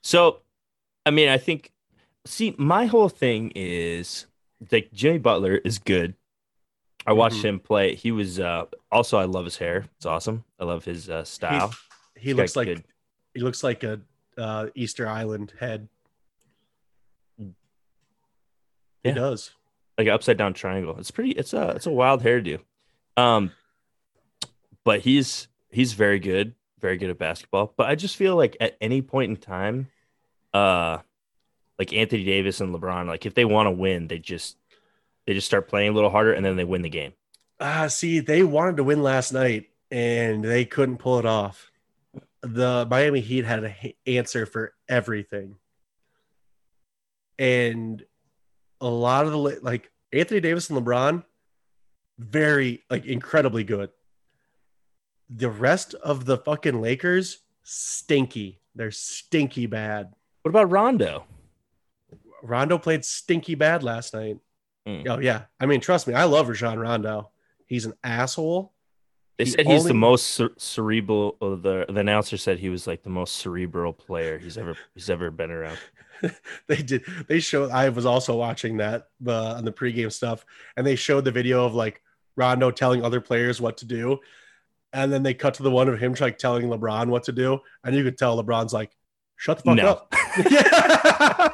[0.00, 0.40] So,
[1.04, 1.72] I mean, I think,
[2.24, 4.24] see, my whole thing is
[4.72, 6.14] like Jimmy Butler is good.
[7.06, 7.44] I watched Mhm.
[7.44, 7.94] him play.
[7.94, 9.86] He was uh also I love his hair.
[9.96, 10.44] It's awesome.
[10.58, 11.72] I love his uh style.
[12.16, 12.84] He He's looks like good-
[13.34, 14.00] he looks like a
[14.38, 15.88] uh, Easter Island head.
[17.38, 17.52] He
[19.04, 19.14] Yeah.
[19.14, 19.52] does.
[19.98, 20.98] like an upside down triangle.
[20.98, 21.30] It's pretty.
[21.30, 22.60] It's a it's a wild hairdo.
[23.16, 23.52] Um,
[24.84, 27.72] but he's he's very good, very good at basketball.
[27.76, 29.88] But I just feel like at any point in time,
[30.52, 30.98] uh,
[31.78, 34.58] like Anthony Davis and LeBron, like if they want to win, they just
[35.26, 37.12] they just start playing a little harder and then they win the game.
[37.58, 41.70] Ah, see, they wanted to win last night and they couldn't pull it off.
[42.42, 43.74] The Miami Heat had an
[44.06, 45.56] answer for everything.
[47.38, 48.04] And
[48.80, 51.24] a lot of the like Anthony Davis and LeBron,
[52.18, 53.90] very like incredibly good.
[55.28, 58.60] The rest of the fucking Lakers, stinky.
[58.74, 60.12] They're stinky bad.
[60.42, 61.24] What about Rondo?
[62.42, 64.38] Rondo played stinky bad last night.
[64.86, 65.02] Hmm.
[65.08, 67.30] Oh yeah, I mean, trust me, I love Rajon Rondo.
[67.66, 68.72] He's an asshole.
[69.36, 71.36] They He said he's the most cer- cerebral.
[71.40, 75.10] Or the the announcer said he was like the most cerebral player he's ever he's
[75.10, 75.78] ever been around.
[76.68, 77.04] they did.
[77.28, 77.70] They showed.
[77.70, 80.46] I was also watching that uh, on the pregame stuff,
[80.76, 82.00] and they showed the video of like
[82.36, 84.20] Rondo telling other players what to do,
[84.92, 87.58] and then they cut to the one of him like telling LeBron what to do,
[87.84, 88.96] and you could tell LeBron's like,
[89.34, 89.88] "Shut the fuck No.
[89.88, 90.14] up."
[90.50, 91.52] yeah.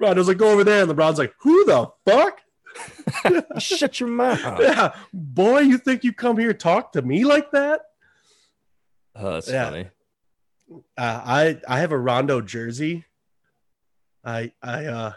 [0.00, 2.40] Rondo's like, "Go over there," and LeBron's like, "Who the fuck?"
[3.60, 4.40] Shut your mouth.
[4.60, 7.82] Yeah, boy, you think you come here talk to me like that?
[9.14, 9.64] Oh, that's Yeah.
[9.70, 9.88] funny.
[10.98, 13.04] uh, I I have a Rondo jersey.
[14.24, 15.12] I I uh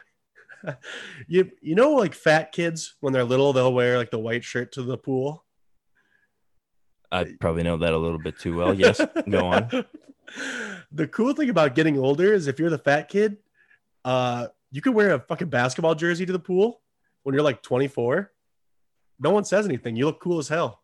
[1.28, 4.74] you you know like fat kids when they're little they'll wear like the white shirt
[4.74, 5.44] to the pool.
[7.12, 8.74] I probably know that a little bit too well.
[8.74, 9.86] Yes, go on.
[10.92, 13.38] The cool thing about getting older is if you're the fat kid,
[14.06, 16.82] uh you can wear a fucking basketball jersey to the pool
[17.24, 18.32] when you're like 24.
[19.20, 19.96] No one says anything.
[19.96, 20.82] You look cool as hell.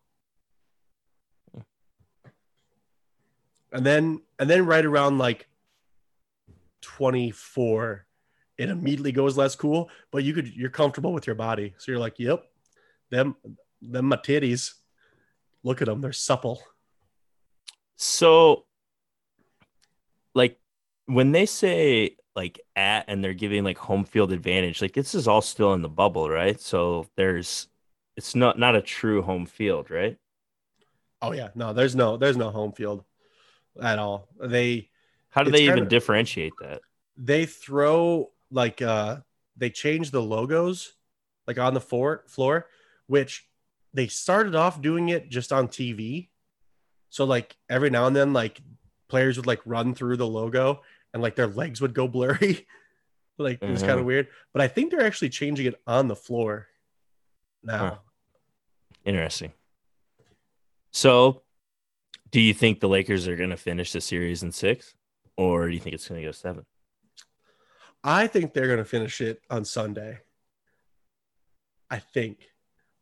[3.72, 5.48] And then and then right around like
[6.82, 8.06] 24
[8.56, 11.74] it immediately goes less cool, but you could you're comfortable with your body.
[11.78, 12.44] So you're like, "Yep.
[13.10, 13.36] Them
[13.82, 14.74] them my titties.
[15.62, 16.00] Look at them.
[16.00, 16.62] They're supple."
[17.96, 18.66] So,
[20.34, 20.58] like,
[21.06, 25.28] when they say like at and they're giving like home field advantage, like this is
[25.28, 26.60] all still in the bubble, right?
[26.60, 27.68] So there's,
[28.16, 30.16] it's not not a true home field, right?
[31.22, 33.04] Oh yeah, no, there's no there's no home field
[33.80, 34.28] at all.
[34.40, 34.90] They
[35.30, 36.80] How do they even kinda- differentiate that?
[37.16, 39.18] they throw like uh
[39.56, 40.94] they change the logos
[41.46, 42.66] like on the floor floor,
[43.06, 43.46] which
[43.92, 46.28] they started off doing it just on TV.
[47.10, 48.60] So like every now and then, like
[49.14, 52.66] players would like run through the logo and like their legs would go blurry.
[53.38, 54.06] like it was kind of Mhm.
[54.06, 54.28] weird.
[54.52, 56.66] But I think they're actually changing it on the floor
[57.62, 57.78] now.
[57.78, 57.98] Huh.
[59.04, 59.52] Interesting.
[60.90, 61.42] So,
[62.32, 64.96] do you think the Lakers are going to finish the series in six,
[65.36, 66.66] or do you think it's going to go seven?
[68.02, 70.18] I think they're going to finish it on Sunday.
[71.88, 72.48] I think.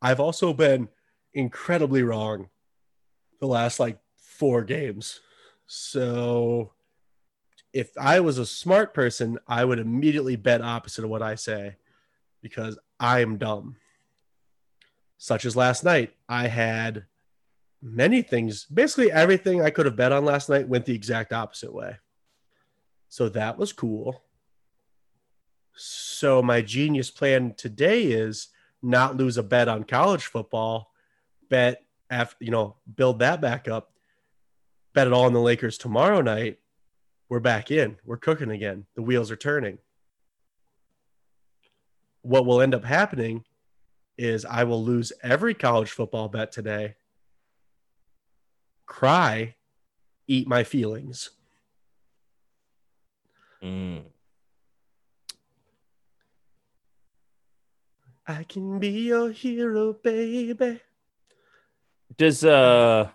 [0.03, 0.89] I've also been
[1.33, 2.51] incredibly wrong
[3.41, 5.21] the last like four games.
[5.67, 6.73] So
[7.73, 11.77] if I was a smart person, I would immediately bet opposite of what I say
[12.43, 13.77] because I am dumb.
[15.17, 17.07] Such as last night, I had
[17.81, 21.73] many things, basically everything I could have bet on last night went the exact opposite
[21.73, 21.97] way.
[23.09, 24.23] So that was cool.
[25.75, 28.49] So my genius plan today is
[28.83, 30.91] not lose a bet on college football,
[31.49, 33.92] bet after you know, build that back up,
[34.93, 36.59] bet it all on the Lakers tomorrow night.
[37.29, 37.97] We're back in.
[38.05, 38.87] We're cooking again.
[38.95, 39.79] The wheels are turning.
[42.23, 43.45] What will end up happening
[44.19, 46.97] is I will lose every college football bet today,
[48.87, 49.55] cry,
[50.27, 51.31] eat my feelings.
[53.63, 54.03] Mm.
[58.27, 60.81] I can be your hero, baby.
[62.17, 63.09] Does uh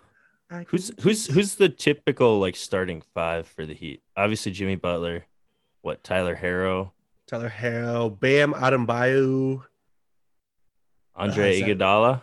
[0.68, 4.02] who's who's who's the typical like starting five for the Heat?
[4.16, 5.26] Obviously Jimmy Butler.
[5.82, 6.92] What Tyler Harrow,
[7.26, 9.62] Tyler Harrow, Bam Adebayo.
[11.14, 12.22] Andre that- Iguodala.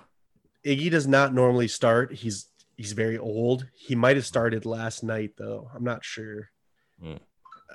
[0.65, 2.11] Iggy does not normally start.
[2.13, 3.67] He's he's very old.
[3.75, 5.69] He might have started last night though.
[5.73, 6.49] I'm not sure.
[7.01, 7.15] Hmm.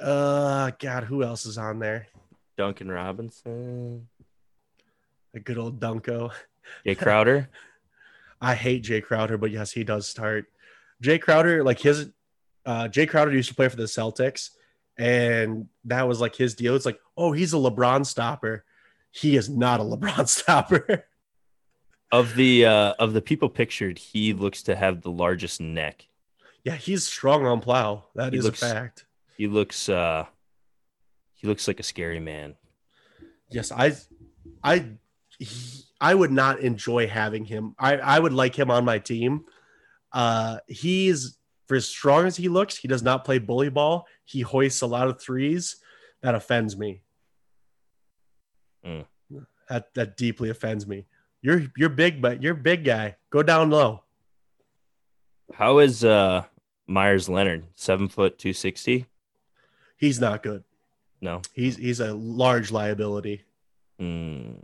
[0.01, 2.09] Uh God, who else is on there?
[2.59, 4.09] Duncan Robinson,
[5.35, 6.31] A good old Dunko.
[6.85, 7.49] Jay Crowder.
[8.41, 10.47] I hate Jay Crowder, but yes, he does start.
[11.01, 12.09] Jay Crowder, like his
[12.67, 14.51] uh Jay Crowder used to play for the Celtics,
[14.99, 16.75] and that was like his deal.
[16.77, 18.65] It's like, oh, he's a LeBron stopper.
[19.11, 21.05] He is not a LeBron stopper.
[22.13, 26.07] of the uh of the people pictured, he looks to have the largest neck.
[26.65, 28.05] yeah, he's strong on plow.
[28.15, 29.07] That He is looks- a fact.
[29.37, 30.27] He looks uh
[31.35, 32.57] he looks like a scary man.
[33.51, 33.95] Yes, I,
[34.63, 34.85] I,
[35.39, 37.75] he, I would not enjoy having him.
[37.79, 39.45] I, I would like him on my team.
[40.13, 44.07] Uh, he's for as strong as he looks, he does not play bully ball.
[44.25, 45.77] He hoists a lot of threes.
[46.23, 47.03] That offends me.
[48.85, 49.07] Mm.
[49.69, 51.07] That that deeply offends me.
[51.43, 53.17] You're you're big, but you're big guy.
[53.31, 54.03] Go down low.
[55.55, 56.45] How is uh
[56.87, 57.67] Meyers Leonard?
[57.77, 59.07] Seven foot two sixty?
[59.97, 60.65] He's not good.
[61.21, 61.43] No.
[61.53, 63.45] He's he's a large liability.
[63.99, 64.55] Hmm.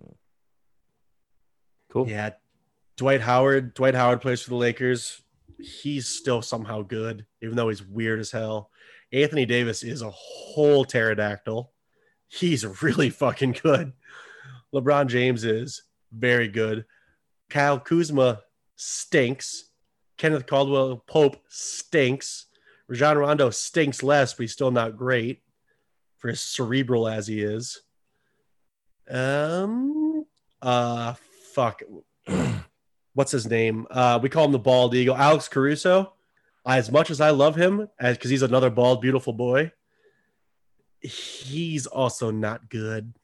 [1.90, 2.08] Cool.
[2.08, 2.30] Yeah.
[2.96, 3.74] Dwight Howard.
[3.74, 5.22] Dwight Howard plays for the Lakers.
[5.58, 8.70] He's still somehow good, even though he's weird as hell.
[9.12, 11.72] Anthony Davis is a whole pterodactyl.
[12.28, 13.92] He's really fucking good.
[14.74, 16.84] LeBron James is very good.
[17.48, 18.42] Kyle Kuzma
[18.74, 19.70] stinks.
[20.16, 22.46] Kenneth Caldwell Pope stinks.
[22.88, 25.42] Rajon Rondo stinks less, but he's still not great
[26.18, 27.82] for as cerebral as he is.
[29.08, 30.24] Um,
[30.62, 31.14] uh,
[31.56, 31.82] fuck.
[33.14, 33.86] What's his name?
[33.90, 35.16] Uh, we call him the bald eagle.
[35.16, 36.12] Alex Caruso.
[36.66, 39.70] As much as I love him, as because he's another bald, beautiful boy,
[41.00, 43.14] he's also not good.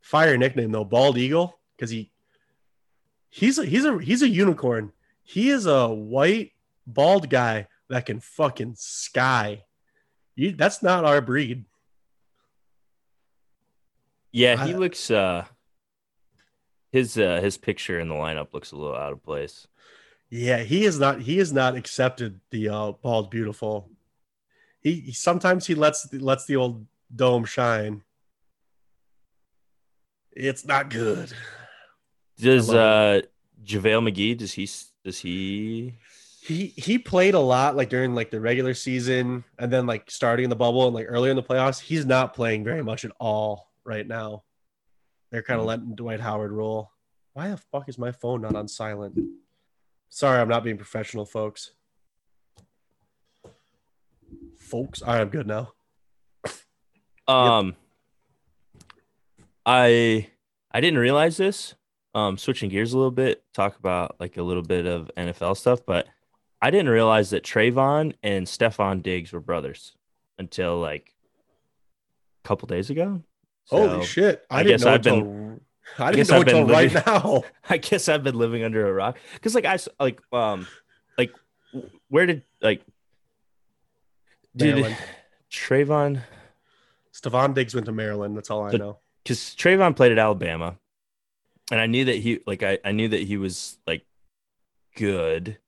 [0.00, 2.10] Fire nickname though, bald eagle, because he
[3.28, 4.90] he's a he's a he's a unicorn.
[5.22, 6.52] He is a white
[6.86, 9.64] bald guy that can fucking sky.
[10.34, 11.66] You, that's not our breed.
[14.32, 15.44] Yeah, he I- looks uh
[16.90, 19.66] his uh his picture in the lineup looks a little out of place.
[20.30, 21.22] Yeah, he is not.
[21.22, 23.90] He has not accepted the uh, bald beautiful.
[24.80, 28.02] He, he sometimes he lets lets the old dome shine.
[30.32, 31.32] It's not good.
[32.38, 33.22] Does uh
[33.64, 34.68] JaVale McGee does he
[35.04, 35.94] does he
[36.42, 40.44] He he played a lot like during like the regular season and then like starting
[40.44, 41.80] in the bubble and like earlier in the playoffs.
[41.80, 44.44] He's not playing very much at all right now.
[45.30, 45.68] They're kind of Hmm.
[45.68, 46.90] letting Dwight Howard roll.
[47.34, 49.18] Why the fuck is my phone not on silent?
[50.08, 51.72] Sorry, I'm not being professional, folks.
[54.58, 55.72] Folks, all right, I'm good now.
[57.28, 57.76] um
[59.64, 60.28] I
[60.70, 61.74] I didn't realize this.
[62.14, 65.80] Um switching gears a little bit, talk about like a little bit of NFL stuff,
[65.86, 66.06] but
[66.60, 69.94] I didn't realize that Trevon and Stefon Diggs were brothers
[70.38, 71.14] until like
[72.44, 73.22] a couple days ago.
[73.68, 74.44] Holy So, shit!
[74.50, 75.60] I, I didn't guess know I've been-
[75.98, 77.42] I guess didn't know been until right living- now.
[77.68, 80.66] I guess I've been living under a rock because, like, I like, um,
[81.16, 81.32] like,
[82.08, 82.82] where did like
[84.56, 84.96] did Maryland.
[85.50, 86.22] Trevon?
[87.12, 88.36] Stefon Diggs went to Maryland.
[88.36, 88.98] That's all I know.
[89.24, 90.76] Because Trevon played at Alabama,
[91.70, 94.04] and I knew that he like I I knew that he was like
[94.96, 95.58] good.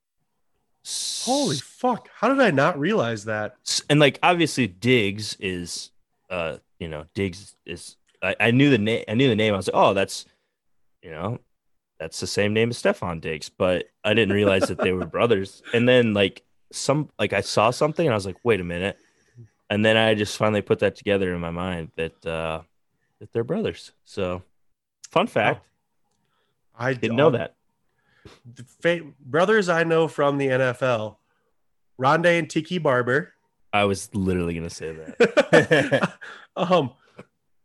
[1.23, 2.07] Holy fuck!
[2.15, 3.57] How did I not realize that?
[3.89, 5.91] and like obviously Diggs is
[6.29, 7.95] uh you know, Diggs is.
[8.23, 9.05] I, I knew the name.
[9.07, 9.53] I knew the name.
[9.53, 10.25] I was like, oh, that's,
[11.01, 11.39] you know,
[11.99, 13.49] that's the same name as Stefon Diggs.
[13.49, 15.61] But I didn't realize that they were brothers.
[15.73, 16.41] And then like
[16.71, 18.97] some like I saw something and I was like, wait a minute.
[19.69, 22.61] And then I just finally put that together in my mind that uh
[23.19, 23.91] that they're brothers.
[24.05, 24.41] So
[25.11, 25.63] fun fact.
[26.77, 27.55] I Didn't know that.
[28.55, 31.17] The fa- brothers I know from the NFL,
[31.99, 33.33] Rondé and Tiki Barber.
[33.73, 36.13] I was literally gonna say that.
[36.55, 36.91] um,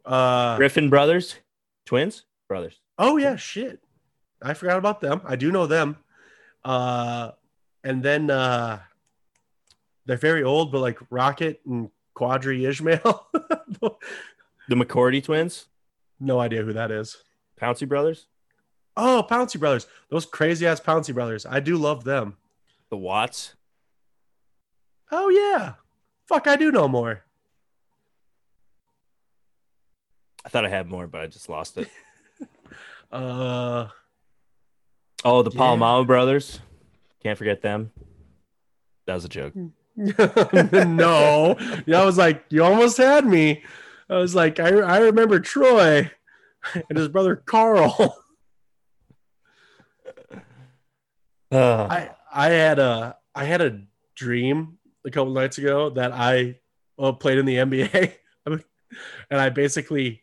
[0.04, 1.36] uh, Griffin brothers,
[1.84, 2.80] twins, brothers.
[2.98, 3.82] oh yeah, shit,
[4.42, 5.20] I forgot about them.
[5.24, 5.96] I do know them.
[6.64, 7.32] Uh,
[7.84, 8.80] and then uh,
[10.04, 13.26] they're very old, but like Rocket and Qadry Ismail.
[14.68, 15.66] The McCourty twins,
[16.18, 17.18] no idea who that is.
[17.60, 18.26] Pouncey brothers,
[18.96, 21.46] Oh, Pouncey Brothers, those crazy ass Pouncey Brothers.
[21.46, 22.36] I do love them.
[22.90, 23.54] the Watts.
[25.12, 25.74] Oh yeah,
[26.26, 27.22] fuck, I do know more.
[30.44, 31.88] I thought I had more, but I just lost it.
[33.12, 33.86] Uh,
[35.24, 35.58] Oh, the Yeah.
[35.60, 36.60] Polamalu brothers.
[37.22, 37.92] Can't forget them.
[39.06, 39.54] That was a joke.
[39.96, 43.62] no, yeah, I was like, you almost had me.
[44.10, 46.10] I was like, I, I remember Troy
[46.74, 48.20] and his brother Carl.
[51.52, 53.80] Uh, I I had a I had a
[54.16, 56.58] dream a couple nights ago that I
[56.98, 58.12] uh, played in the NBA,
[58.46, 60.22] and I basically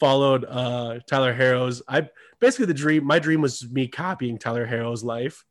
[0.00, 1.82] followed uh, Tyler Herro's.
[1.88, 2.08] I
[2.40, 3.04] basically the dream.
[3.04, 5.44] My dream was me copying Tyler Herro's life.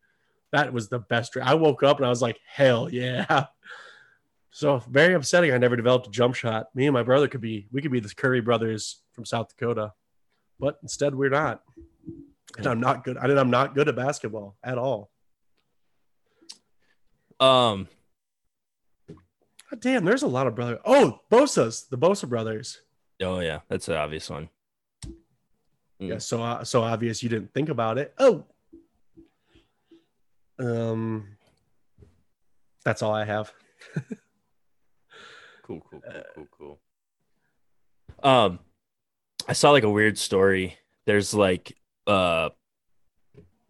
[0.52, 1.46] That was the best dream.
[1.48, 3.46] I woke up and I was like, hell yeah.
[4.56, 5.52] So very upsetting.
[5.52, 6.67] I never developed a jump shot.
[6.76, 9.93] Me and my brother could be we could be the Curry brothers from South Dakota,
[10.60, 11.63] but instead we're not.
[12.60, 13.17] And I'm not good.
[13.17, 15.10] I mean, I'm not good at basketball at all.
[17.39, 17.88] um,
[19.74, 20.78] God damn, there's a lot of brothers.
[20.86, 22.84] Oh, Bosa's the Bosa brothers.
[23.24, 24.50] oh yeah, that's an obvious one.
[26.00, 26.10] Mm.
[26.10, 28.14] Yeah, so uh, so obvious you didn't think about it.
[28.20, 28.46] Oh,
[30.60, 31.28] um,
[32.86, 33.52] that's all I have.
[35.64, 36.48] Cool, cool, cool, cool,
[38.22, 38.32] cool.
[38.32, 38.60] Um,
[39.48, 40.78] I saw like a weird story.
[41.08, 42.50] There's like uh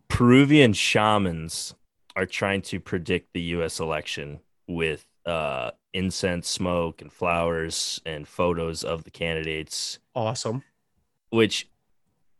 [0.09, 1.75] Peruvian shamans
[2.15, 8.83] are trying to predict the US election with uh incense smoke and flowers and photos
[8.83, 10.63] of the candidates Awesome.
[11.29, 11.69] which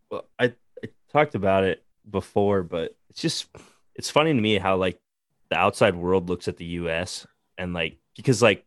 [0.09, 3.47] well, I, I talked about it before, but it's just
[3.95, 4.99] it's funny to me how like
[5.49, 7.25] the outside world looks at the US
[7.57, 8.65] and like because like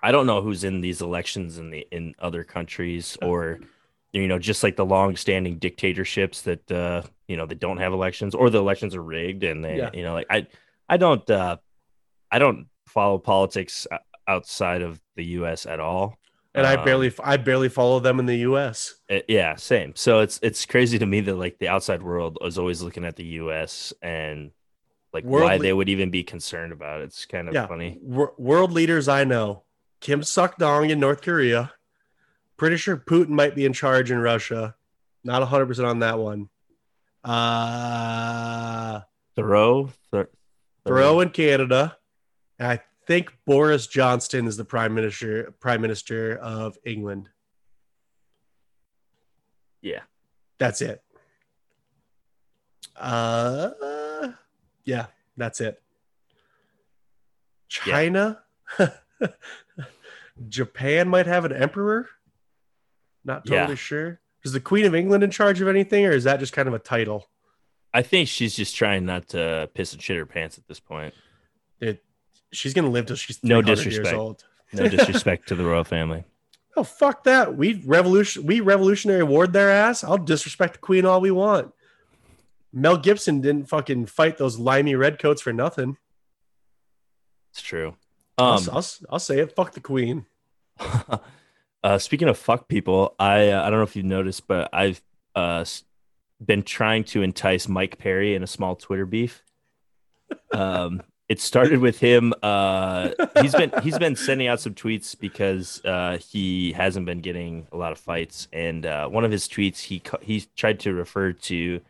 [0.00, 3.60] I don't know who's in these elections in the in other countries or
[4.12, 7.92] you know just like the long standing dictatorships that uh you know they don't have
[7.92, 9.90] elections or the elections are rigged and they Yeah.
[9.94, 10.46] you know like I
[10.88, 11.56] I don't uh
[12.30, 13.86] I don't follow politics
[14.26, 16.16] outside of the US at all.
[16.54, 18.94] And I Um, barely I barely follow them in the U.S.
[19.10, 19.92] uh, yeah, same.
[19.96, 23.16] So it's it's crazy to me that like the outside world is always looking at
[23.16, 23.92] the U.S.
[24.00, 24.52] and
[25.12, 27.04] like why Worldly- they would even be concerned about it.
[27.06, 27.66] It's kind of Yeah.
[27.66, 27.98] funny.
[28.00, 29.64] Wor- world leaders I know:
[30.00, 31.72] Kim Suk Dong in North Korea.
[32.56, 34.76] Pretty sure Putin might be in charge in Russia.
[35.24, 36.48] Not 100 percent on that one.
[37.24, 39.00] Uh,
[39.34, 40.30] Thoreau, Thor-
[40.86, 41.96] Thoreau in Canada.
[42.64, 47.28] And I think Boris Johnson is the prime minister prime minister of England.
[49.82, 50.00] Yeah,
[50.56, 51.02] That's it.
[52.96, 54.30] Uh,
[54.84, 55.82] yeah, that's it.
[57.68, 58.40] China,
[60.48, 62.08] Japan might have an emperor.
[63.26, 63.74] Not totally Yeah.
[63.74, 64.20] sure.
[64.42, 66.72] Is the Queen of England in charge of anything, or is that just kind of
[66.72, 67.28] a title?
[67.92, 71.12] I think she's just trying not to piss and shit her pants at this point.
[71.80, 72.02] It,
[72.54, 74.16] she's gonna live till she's No 300 years disrespect.
[74.18, 74.44] old.
[74.72, 76.24] No disrespect to the royal family.
[76.76, 77.56] Oh fuck that!
[77.56, 80.02] We revolution we revolutionary ward their ass.
[80.02, 81.72] I'll disrespect the queen all we want.
[82.72, 85.96] Mel Gibson didn't fucking fight those limey redcoats for nothing.
[87.52, 87.94] It's true.
[88.36, 89.54] I'll, Um, I'll, I'll say it.
[89.54, 90.26] Fuck the queen.
[91.84, 95.00] uh, speaking of fuck people, I uh, I don't know if you've noticed, but I've
[95.36, 95.64] uh
[96.44, 99.44] been trying to entice Mike Perry in a small Twitter beef.
[100.52, 102.34] Um, it started with him.
[102.42, 103.10] Uh,
[103.40, 107.76] he's been he's been sending out some tweets because uh, he hasn't been getting a
[107.76, 111.80] lot of fights, and uh, one of his tweets he he tried to refer to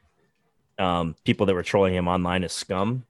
[0.78, 3.05] um, people that were trolling him online as scum,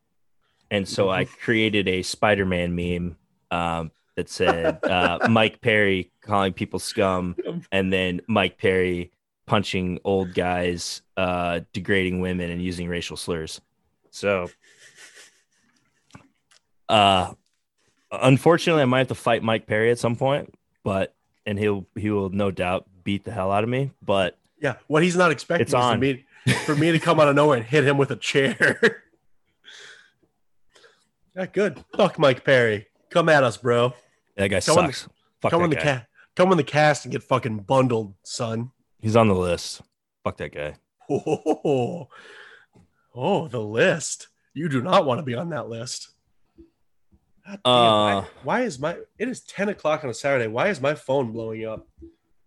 [0.70, 3.16] and so I created a Spider-Man meme
[3.50, 7.36] um, that said uh, Mike Perry calling people scum,
[7.70, 9.10] and then Mike Perry
[9.46, 13.60] punching old guys, uh, degrading women, and using racial slurs.
[14.10, 14.48] So,
[16.88, 17.32] uh,
[18.10, 21.14] unfortunately, I might have to fight Mike Perry at some point, but
[21.46, 23.90] and he'll he will no doubt beat the hell out of me.
[24.02, 25.96] But Yeah, what he's not expecting It's is on.
[25.96, 26.24] for me,
[26.64, 28.96] for me to come out of nowhere and hit him with a chair.
[31.36, 31.84] yeah, good.
[31.96, 32.86] Fuck Mike Perry.
[33.10, 33.92] Come at us, bro.
[34.36, 35.08] that guy Come sucks.
[35.40, 35.82] Fuck come that on the guy.
[35.82, 36.06] cast.
[36.36, 38.72] Come on the cast and get fucking bundled, son.
[39.00, 39.82] He's on the list.
[40.24, 40.74] Fuck that guy.
[41.08, 42.08] Oh,
[43.14, 44.28] oh, the list.
[44.54, 46.08] You do not want to be on that list.
[47.46, 48.96] God damn, Uh, why, why is my?
[49.18, 50.46] It is ten o'clock on a Saturday.
[50.46, 51.86] Why is my phone blowing up?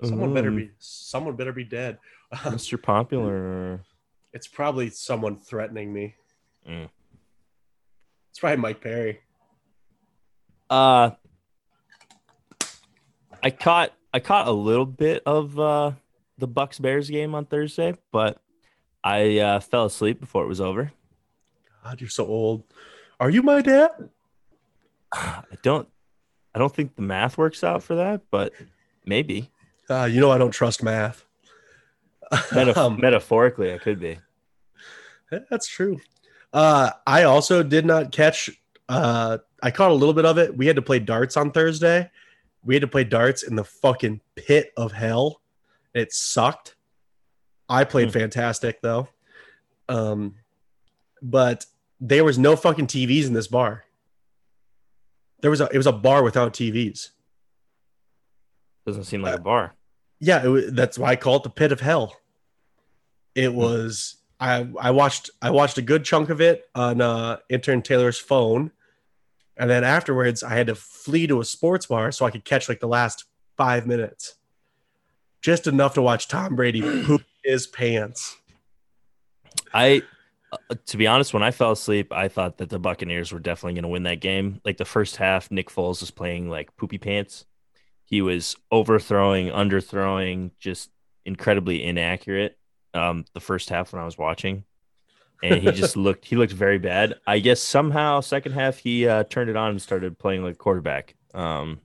[0.04, 0.72] Someone better Mm, be.
[0.80, 1.98] Someone better be dead.
[2.34, 2.82] Mr.
[2.82, 3.82] Popular.
[4.34, 6.16] It's probably someone threatening me.
[6.68, 6.89] Mm.
[8.30, 9.20] It's probably Mike Perry.
[10.70, 11.12] Uh,
[13.43, 15.91] I caught I caught a little bit of uh
[16.38, 18.39] the Bucs Bears game on Thursday, but
[19.04, 20.91] I uh, fell asleep before it was over.
[21.84, 22.64] God, you're so old.
[23.20, 23.91] Are you my dad?
[25.14, 25.88] I don't
[26.55, 28.53] I don't think the math works out for that, but
[29.05, 29.51] maybe
[29.89, 31.26] Uh, you know I don't trust math.
[32.34, 34.20] Metaf- Um, metaphorically I could be.
[35.49, 35.99] That's true.
[36.53, 38.49] Uh, I also did not catch.
[38.89, 40.55] Uh, I caught a little bit of it.
[40.58, 42.10] We had to play darts on Thursday.
[42.64, 45.41] We had to play darts in the fucking pit of hell.
[45.93, 46.76] It sucked.
[47.70, 48.20] I played Hmm.
[48.20, 49.10] fantastic though.
[49.89, 50.36] Um,
[51.22, 51.66] but
[51.99, 53.84] there was no fucking TVs in this bar.
[55.42, 57.10] There was a it was a bar without TVs.
[58.86, 59.76] Doesn't seem like a bar.
[60.20, 62.16] Yeah, it, that's why I call it the pit of hell.
[63.36, 67.82] It was I I watched I watched a good chunk of it on uh, intern
[67.82, 68.72] Taylor's phone,
[69.56, 72.70] and then afterwards I had to flee to a sports bar so I could catch
[72.70, 73.26] like the last
[73.58, 74.36] five minutes,
[75.42, 78.38] just enough to watch Tom Brady poop his pants.
[79.74, 80.04] I,
[80.52, 83.74] uh, to be honest, when I fell asleep, I thought that the Buccaneers were definitely
[83.74, 84.62] going to win that game.
[84.64, 87.45] Like the first half, Nick Foles was playing like poopy pants.
[88.06, 90.89] He was overthrowing, underthrowing, just
[91.26, 92.58] incredibly inaccurate.
[92.93, 94.64] Um, the first half when I was watching,
[95.43, 97.16] and he just looked he looked very bad.
[97.28, 101.16] I guess somehow second half he uh, turned it on and started playing like quarterback.
[101.34, 101.82] Um,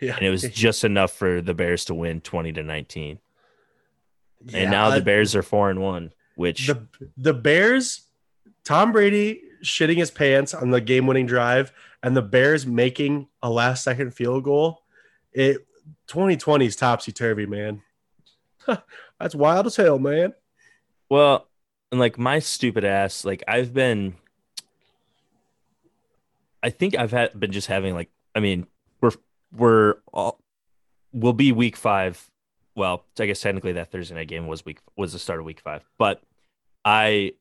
[0.00, 3.18] Yeah, and it was just enough for the Bears to win twenty to nineteen.
[4.44, 6.86] Yeah, And now I- the Bears are four and one, which the
[7.18, 8.06] the Bears,
[8.64, 11.70] Tom Brady shitting his pants on the game winning drive,
[12.02, 14.82] and the Bears making a last second field goal.
[15.34, 15.66] It
[16.06, 17.82] 2020 is topsy turvy, man.
[19.20, 20.32] That's wild as hell, man.
[21.10, 21.46] Well,
[21.92, 24.14] and like my stupid ass, like I've been,
[26.62, 28.66] I think I've had been just having like, I mean,
[29.02, 29.12] we're
[29.54, 30.40] we're all,
[31.12, 32.30] we'll be week five.
[32.74, 35.60] Well, I guess technically that Thursday night game was week was the start of week
[35.60, 36.22] five, but
[36.84, 37.32] I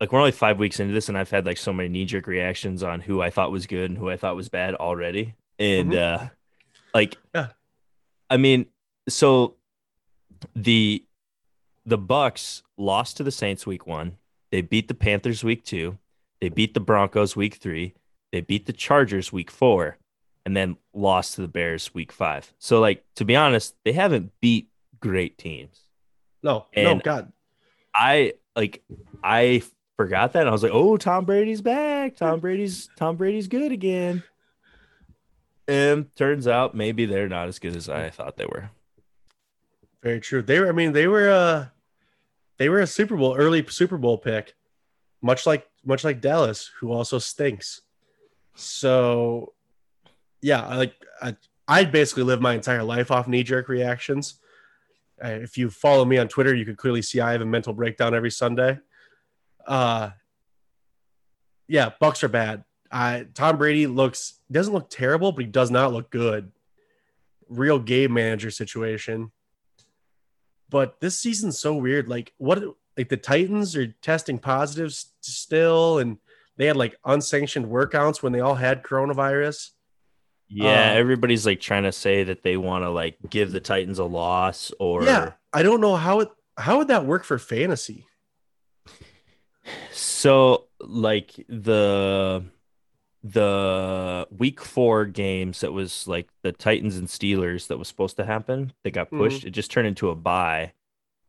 [0.00, 2.26] like we're only five weeks into this, and I've had like so many knee jerk
[2.26, 5.94] reactions on who I thought was good and who I thought was bad already, and
[5.94, 6.28] uh
[6.94, 7.48] like, Yeah.
[8.30, 8.66] I mean,
[9.08, 9.56] so
[10.54, 11.04] the
[11.84, 14.16] the Bucs lost to the Saints week one.
[14.50, 15.98] They beat the Panthers week two.
[16.40, 17.94] They beat the Broncos week three.
[18.32, 19.98] They beat the Chargers week four,
[20.46, 22.52] and then lost to the Bears week five.
[22.58, 24.68] So, like to be honest, they haven't beat
[25.00, 25.80] great teams.
[26.42, 27.32] No, no, God.
[27.94, 28.82] I like
[29.22, 29.62] I
[29.96, 30.40] forgot that.
[30.40, 32.16] And I was like, oh, Tom Brady's back.
[32.16, 34.22] Tom Brady's Tom Brady's good again.
[35.66, 38.70] And turns out maybe they're not as good as I thought they were.
[40.02, 40.42] Very true.
[40.42, 41.66] They were, I mean, they were uh
[42.58, 44.54] they were a Super Bowl early Super Bowl pick,
[45.22, 47.80] much like much like Dallas, who also stinks.
[48.54, 49.54] So
[50.42, 51.36] yeah, I like I
[51.66, 54.34] I basically live my entire life off knee jerk reactions.
[55.24, 58.14] If you follow me on Twitter, you can clearly see I have a mental breakdown
[58.14, 58.78] every Sunday.
[59.66, 60.10] Uh
[61.66, 62.64] yeah, Bucs are bad.
[62.90, 66.52] I Tom Brady looks doesn't look terrible, but he does not look good.
[67.48, 69.32] Real game manager situation
[70.74, 72.08] but this season's so weird.
[72.08, 72.60] Like what
[72.96, 76.18] like the Titans are testing positives still and
[76.56, 79.70] they had like unsanctioned workouts when they all had coronavirus.
[80.48, 83.98] Yeah, Uh, everybody's like trying to say that they want to like give the Titans
[83.98, 88.06] a loss or yeah, I don't know how it how would that work for fantasy?
[89.92, 92.44] So like the
[93.22, 98.24] the week four games that was like the Titans and Steelers that was supposed to
[98.26, 99.18] happen, they got Mhm.
[99.18, 99.44] pushed.
[99.44, 100.72] It just turned into a bye.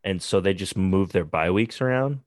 [0.04, 2.20] And so they just moved their bye weeks around.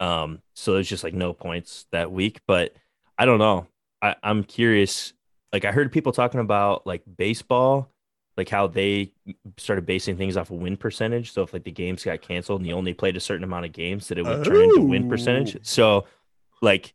[0.00, 2.40] Um, so there's just like no points that week.
[2.46, 2.72] But
[3.18, 3.66] I don't know.
[4.00, 5.12] I, I'm curious.
[5.52, 7.90] Like I heard people talking about like baseball,
[8.36, 9.12] like how they
[9.56, 11.32] started basing things off of win percentage.
[11.32, 13.72] So if like the games got canceled and you only played a certain amount of
[13.72, 15.56] games, that it would turn into win percentage.
[15.56, 15.60] Oh.
[15.62, 16.04] So
[16.60, 16.94] like,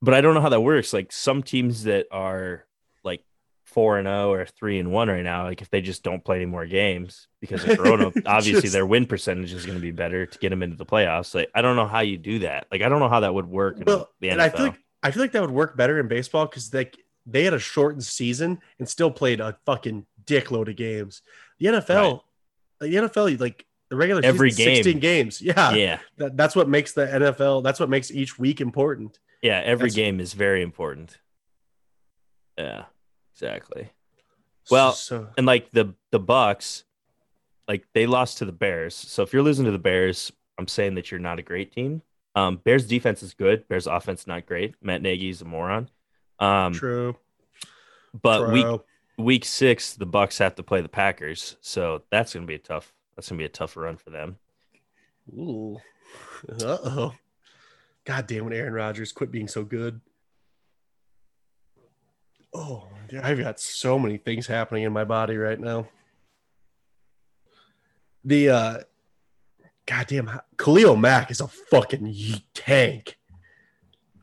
[0.00, 0.92] but I don't know how that works.
[0.92, 2.64] Like some teams that are
[3.04, 3.24] like
[3.64, 5.44] four and zero or three and one right now.
[5.44, 8.86] Like if they just don't play any more games because of Corona, obviously Just- their
[8.86, 11.34] win percentage is going to be better to get them into the playoffs.
[11.34, 12.66] Like I don't know how you do that.
[12.70, 15.10] Like I don't know how that would work in Well, and I feel like I
[15.10, 16.96] feel like that would work better in baseball because like
[17.26, 21.22] they had a shortened season and still played a fucking dickload of games.
[21.58, 22.20] The NFL,
[22.80, 24.74] the NFL, like the regular Every season, game.
[24.76, 25.42] sixteen games.
[25.42, 27.62] Yeah, yeah, That, that's what makes the NFL.
[27.62, 29.18] That's what makes each week important.
[29.42, 31.18] yeah, every That's- game is very important.
[32.58, 32.84] Yeah,
[33.34, 33.90] exactly.
[34.70, 36.84] Well, so and like the the Bucs,
[37.66, 38.94] like they lost to the Bears.
[38.94, 42.02] So if you're losing to the Bears, I'm saying that you're not a great team.
[42.36, 43.66] Um, Bears defense is good.
[43.66, 44.74] Bears offense not great.
[44.82, 45.88] Matt Nagy's a moron.
[46.40, 47.16] Um, true.
[48.22, 48.82] but week true.
[49.18, 52.92] week six, the Bucs have to play the Packers, so that's gonna be a tough.
[53.14, 54.38] That's gonna be a tough run for them.
[55.32, 55.78] Ooh.
[56.48, 57.14] Uh oh.
[58.04, 60.00] God damn it, Aaron Rodgers, quit being so good.
[62.52, 65.86] Oh, dude, I've got so many things happening in my body right now.
[68.24, 68.78] The uh
[69.86, 72.14] goddamn Khalil Mack is a fucking
[72.54, 73.18] tank.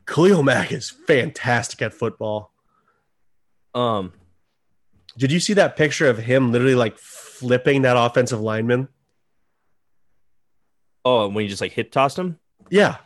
[0.08, 2.52] Khalil Mack is fantastic at football.
[3.74, 4.12] Um,
[5.16, 8.88] Did you see that picture of him literally like flipping that offensive lineman?
[11.04, 12.38] oh, and when you just like hit tossed him,
[12.70, 12.96] Yeah.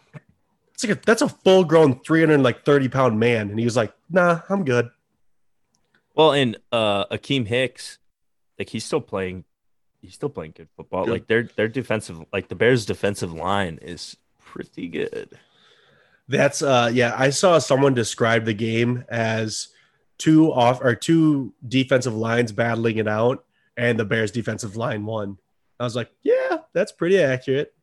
[0.75, 3.51] It's like a, that's a full grown 330 pound man.
[3.51, 4.89] And he was like, nah, I'm good.
[6.15, 7.99] well, and uh, Akiem Hicks,
[8.59, 9.45] like he's still playing.
[10.01, 11.05] He's still playing good football.
[11.05, 11.13] Good.
[11.13, 15.39] Like their their defensive, like the Bears' defensive line is pretty good.
[16.33, 19.69] That's uh yeah, I saw someone describe the game as
[20.17, 23.45] two off or two defensive lines battling it out,
[23.77, 25.37] and the Bears defensive line won.
[25.79, 27.75] I was like, yeah, that's pretty accurate.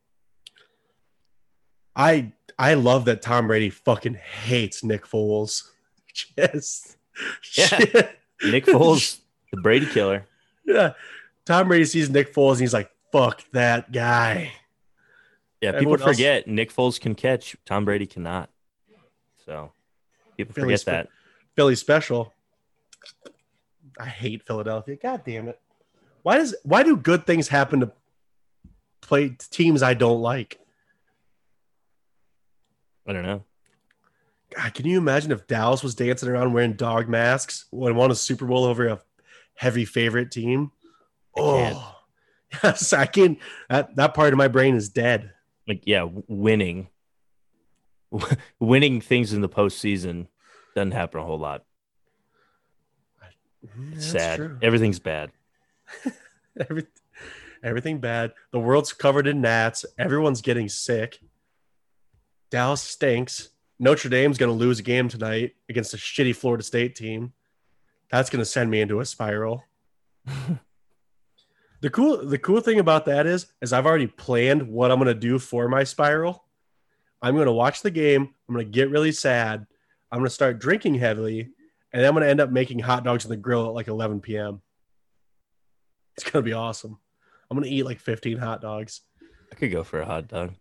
[1.95, 5.69] I I love that Tom Brady fucking hates Nick Foles.
[6.35, 6.97] Just
[7.55, 7.77] Yeah.
[8.43, 9.19] Nick Foles,
[9.53, 10.25] the Brady killer.
[10.65, 10.93] yeah.
[11.45, 14.51] Tom Brady sees Nick Foles and he's like, fuck that guy.
[15.61, 18.49] Yeah, Everyone people else- forget Nick Foles can catch, Tom Brady cannot.
[19.45, 19.71] So
[20.37, 21.07] people Philly forget spe- that.
[21.55, 22.33] Philly special.
[23.99, 24.95] I hate Philadelphia.
[24.95, 25.59] God damn it.
[26.23, 27.91] Why does why do good things happen to
[29.01, 30.59] play teams I don't like?
[33.07, 33.43] I don't know.
[34.55, 38.15] God, can you imagine if Dallas was dancing around wearing dog masks when won a
[38.15, 38.99] Super Bowl over a
[39.55, 40.71] heavy favorite team?
[41.37, 41.41] I.
[41.41, 41.95] Oh,
[42.63, 43.37] yes, I can.
[43.69, 45.33] That that part of my brain is dead.
[45.69, 46.87] Like, yeah, winning,
[48.59, 50.25] winning things in the postseason
[50.75, 51.63] doesn't happen a whole lot.
[53.93, 54.37] It's That's sad.
[54.37, 54.57] true.
[54.63, 55.31] Everything's bad.
[56.59, 56.87] Every,
[57.63, 58.33] everything bad.
[58.51, 59.85] The world's covered in gnats.
[59.97, 61.19] Everyone's getting sick.
[62.49, 63.49] Dallas stinks.
[63.79, 67.31] Notre Dame's going to lose a game tonight against a shitty Florida State team.
[68.09, 69.63] That's going to send me into a spiral.
[71.81, 75.07] the cool the cool thing about that is is I've already planned what I'm going
[75.07, 76.43] to do for my spiral.
[77.21, 78.33] I'm going to watch the game.
[78.47, 79.65] I'm going to get really sad.
[80.11, 81.49] I'm going to start drinking heavily
[81.93, 84.21] and I'm going to end up making hot dogs on the grill at like 11
[84.21, 84.61] p.m.
[86.15, 86.99] It's gonna be awesome.
[87.49, 89.01] I'm gonna eat like 15 hot dogs.
[89.51, 90.53] I could go for a hot dog.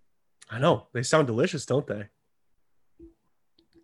[0.48, 1.94] I know they sound delicious, don't they?
[2.00, 2.08] A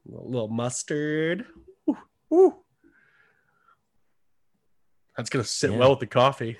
[0.07, 1.47] little, little mustard.
[1.91, 1.99] Ooh,
[2.32, 2.55] ooh.
[5.16, 5.78] That's gonna sit Yeah.
[5.78, 6.59] well with the coffee.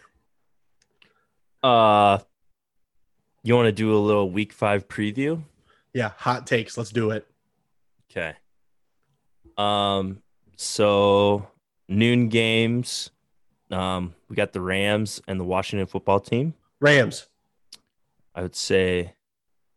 [1.65, 2.19] Uh,
[3.43, 5.43] you want to do a little week five preview?
[5.95, 6.77] Yeah, hot takes.
[6.77, 7.27] Let's do it.
[8.11, 8.35] Okay.
[9.57, 10.19] Um,
[10.57, 11.49] so
[11.89, 13.11] noon games.
[13.71, 16.53] Um, we got the Rams and the Washington football team.
[16.81, 17.29] Rams,
[18.35, 19.15] I would say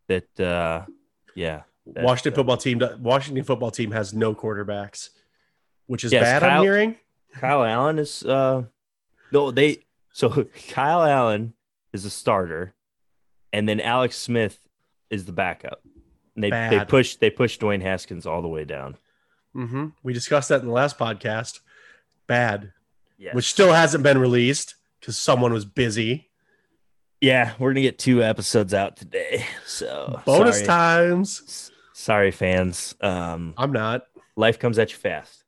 [0.08, 0.86] that uh
[1.36, 1.62] yeah.
[1.94, 2.82] that, Washington uh, football team.
[3.00, 5.12] Washington football team has no quarterbacks,
[5.86, 6.44] which is Yes, bad.
[6.44, 6.98] I'm hearing.
[7.34, 8.64] Kyle Allen is uh
[9.32, 11.54] no they so Kyle Allen
[11.94, 12.74] is a starter
[13.54, 14.60] and then Alex Smith
[15.10, 15.82] is the backup.
[16.36, 18.98] And they they push they push Dwayne Haskins all the way down.
[19.54, 21.60] hmm We discussed that in the last podcast.
[22.28, 22.74] Bad,
[23.18, 23.34] Yeah.
[23.34, 26.30] which still hasn't been released because someone was busy.
[27.22, 29.46] yeah, we're gonna get two episodes out today.
[29.66, 30.68] So Bonus sorry.
[30.68, 31.42] times.
[31.48, 32.94] S- Sorry, fans.
[33.02, 34.04] Um, I'm not.
[34.36, 35.44] life comes at you fast,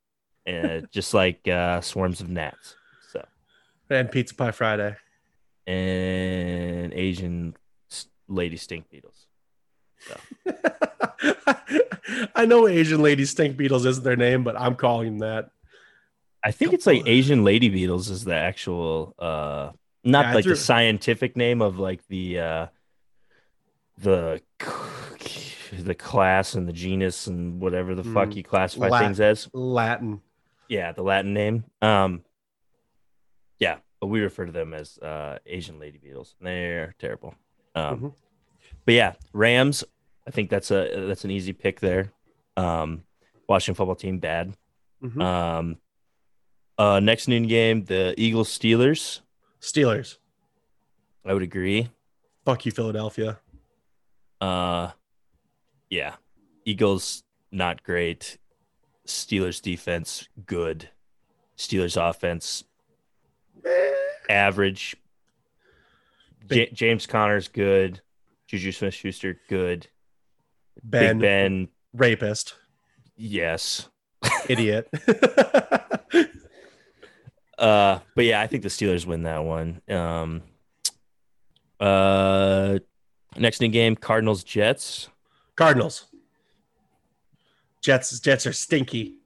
[0.48, 2.76] and just like uh, swarms of gnats.
[3.12, 3.24] So,
[3.92, 4.96] And Pizza Pie Friday.
[5.70, 7.56] And Asian
[8.28, 9.26] lady stink beetles.
[12.36, 15.52] I know Asian lady stink beetles isn't their name, but I'm calling them that.
[16.44, 19.72] I think it's like Asian lady beetles is the actual, uh,
[20.04, 22.68] not Yeah, like threw- the scientific name of like the uh,
[23.98, 24.42] the
[25.74, 29.50] the class and the genus and whatever the fuck Mm, you classify Lat- things as.
[29.54, 30.22] Latin.
[30.70, 31.66] yeah, the Latin name.
[31.82, 32.24] Um,
[33.60, 36.36] yeah, we refer to them as uh, Asian lady beetles.
[36.42, 37.36] They're terrible.
[37.76, 38.14] Um, Mhm.
[38.86, 39.84] but yeah, Rams.
[40.28, 42.12] I think that's a that's an easy pick there.
[42.56, 43.04] Um,
[43.48, 44.56] Washington football team bad.
[45.02, 45.22] Mhm.
[45.22, 45.78] Um,
[46.78, 49.22] uh, next noon game, the Eagles Steelers.
[49.60, 50.18] Steelers.
[51.26, 51.90] I would agree.
[52.46, 53.40] Fuck you, Philadelphia.
[54.40, 54.92] Uh,
[55.90, 56.16] yeah,
[56.64, 58.38] Eagles not great.
[59.06, 60.90] Steelers defense good.
[61.58, 62.64] Steelers offense
[64.30, 64.96] average.
[66.50, 68.02] J- James Conner's good.
[68.48, 69.88] Juju Smith Schuster good.
[70.84, 72.56] Ben, Big Ben, rapist,
[73.16, 73.90] yes.
[74.48, 74.90] idiot.
[77.60, 79.82] Uh, but yeah, I think the Steelers win that one.
[79.90, 80.44] Um,
[81.78, 82.80] uh,
[83.36, 85.10] next new game, Cardinals Jets.
[85.58, 86.06] Cardinals.
[87.82, 88.18] Jets.
[88.22, 89.18] Jets are stinky.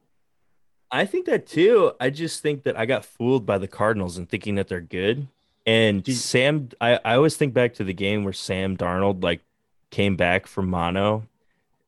[0.94, 1.92] I think that too.
[2.00, 5.28] I just think that I got fooled by the Cardinals and thinking that they're good.
[5.66, 9.42] And Sam, I, I always think back to the game where Sam Darnold like
[9.90, 11.28] came back from mono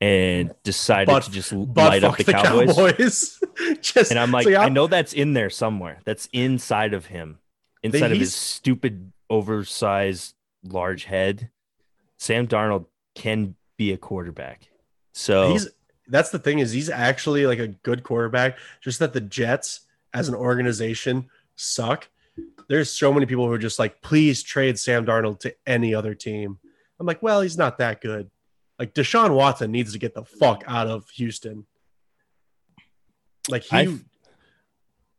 [0.02, 2.76] and decided But- to just light up fuck the, Cowboys.
[2.76, 3.40] Cowboys.
[3.82, 6.00] Just And I'm like, so yeah, I know that's in there somewhere.
[6.04, 7.40] That's inside of him,
[7.84, 11.50] inside of his stupid, oversized, large head.
[12.18, 12.86] Sam Darnold
[13.16, 14.68] can be a quarterback.
[15.14, 15.70] So he's
[16.08, 18.58] that's the thing is he's actually like a good quarterback.
[18.82, 19.82] Just that the Jets
[20.14, 22.08] as an organization suck.
[22.68, 26.16] There's so many people who are just like, please trade Sam Darnold to any other
[26.16, 26.58] team.
[27.00, 28.30] I'm like, well, he's not that good.
[28.80, 31.66] Like Deshaun Watson needs to get the fuck out of Houston.
[33.50, 34.04] Like he I've-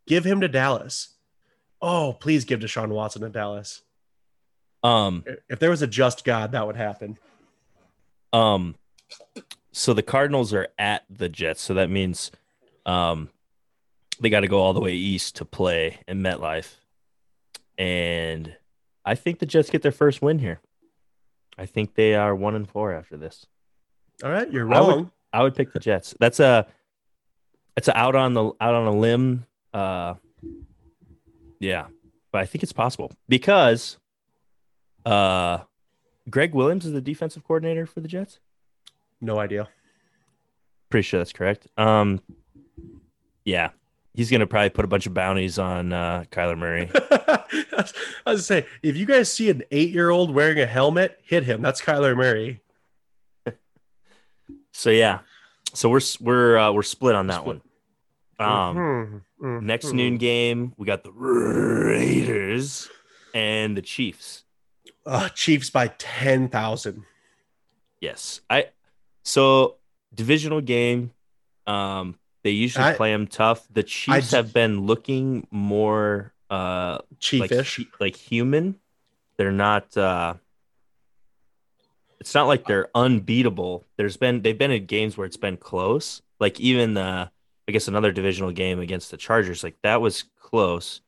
[0.07, 1.15] give him to Dallas.
[1.81, 3.83] Oh, please give Deshaun Watson to Dallas.
[4.83, 7.19] um If there was a just God, that would happen.
[8.33, 8.75] Um,
[9.77, 12.31] so the Cardinals are at the Jets, so that means,
[12.87, 13.29] um,
[14.21, 16.77] they got to go all the way east to play in MetLife,
[17.77, 18.57] and
[19.05, 20.61] I think the Jets get their first win here.
[21.59, 23.47] I think they are one and four after this.
[24.25, 25.11] All right, you're I would- wrong.
[25.33, 26.15] I would pick the Jets.
[26.19, 26.67] That's a,
[27.77, 29.45] it's a out on the out on a limb.
[29.75, 30.15] Uh,
[31.61, 31.89] yeah,
[32.33, 33.99] but I think it's possible because,
[35.05, 35.59] uh,
[36.31, 38.41] Gregg Williams is the defensive coordinator for the Jets.
[39.21, 39.69] No idea.
[40.91, 41.67] Pretty sure that's correct.
[41.77, 42.21] Um,
[43.45, 43.71] yeah,
[44.15, 46.91] he's gonna probably put a bunch of bounties on uh, Kyler Murray.
[46.95, 47.45] I
[47.83, 47.93] was
[48.27, 51.63] gonna say, if you guys see an eight-year-old wearing a helmet, hit him.
[51.63, 52.61] That's Kyler Murray.
[54.73, 55.21] So yeah,
[55.73, 57.63] so we're we're uh, we're split on that Split.
[58.39, 58.47] one.
[58.49, 59.63] Um, Mhm, mhm.
[59.63, 62.89] next noon game we got the Raiders
[63.33, 64.45] and the Chiefs.
[65.07, 67.05] Uh, Chiefs by ten thousand.
[68.03, 68.67] Yes, I.
[69.27, 69.77] So
[70.15, 71.13] divisional game.
[71.67, 72.15] Um,
[72.45, 73.67] they usually I- play them tough.
[73.73, 77.77] The Chiefs j- have been looking more uh like Chiefish.
[77.77, 78.77] hu- like human.
[79.37, 79.97] They're not.
[79.97, 80.35] uh
[82.21, 83.85] It's not like they're unbeatable.
[83.97, 86.23] There's been they've been in games where it's been close.
[86.39, 87.29] Like even uh
[87.69, 91.01] I guess another divisional game against the Chargers, like that was close.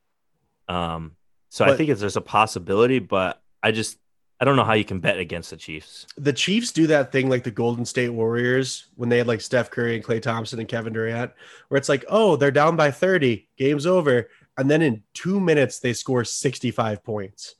[0.68, 1.12] Um,
[1.50, 3.96] so I think it's, there's a possibility, but I just
[4.40, 6.06] I don't know how you can bet against the Chiefs.
[6.16, 9.70] the Chiefs do that thing like the Golden State Warriors when they had like Steph
[9.70, 11.32] Curry and Klay Thompson and Kevin Durant,
[11.68, 14.28] where it's like, oh, they're down by 30, game's over.
[14.56, 17.56] And then in two minutes, they score 65 points.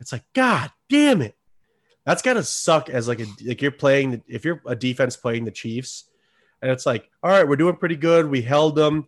[0.00, 1.36] It's like, God damn it.
[2.04, 5.52] That's gotta suck as like a like you're playing if you're a defense playing the
[5.52, 6.04] Chiefs,
[6.60, 8.28] and it's like, all right, we're doing pretty good.
[8.28, 9.06] We held them,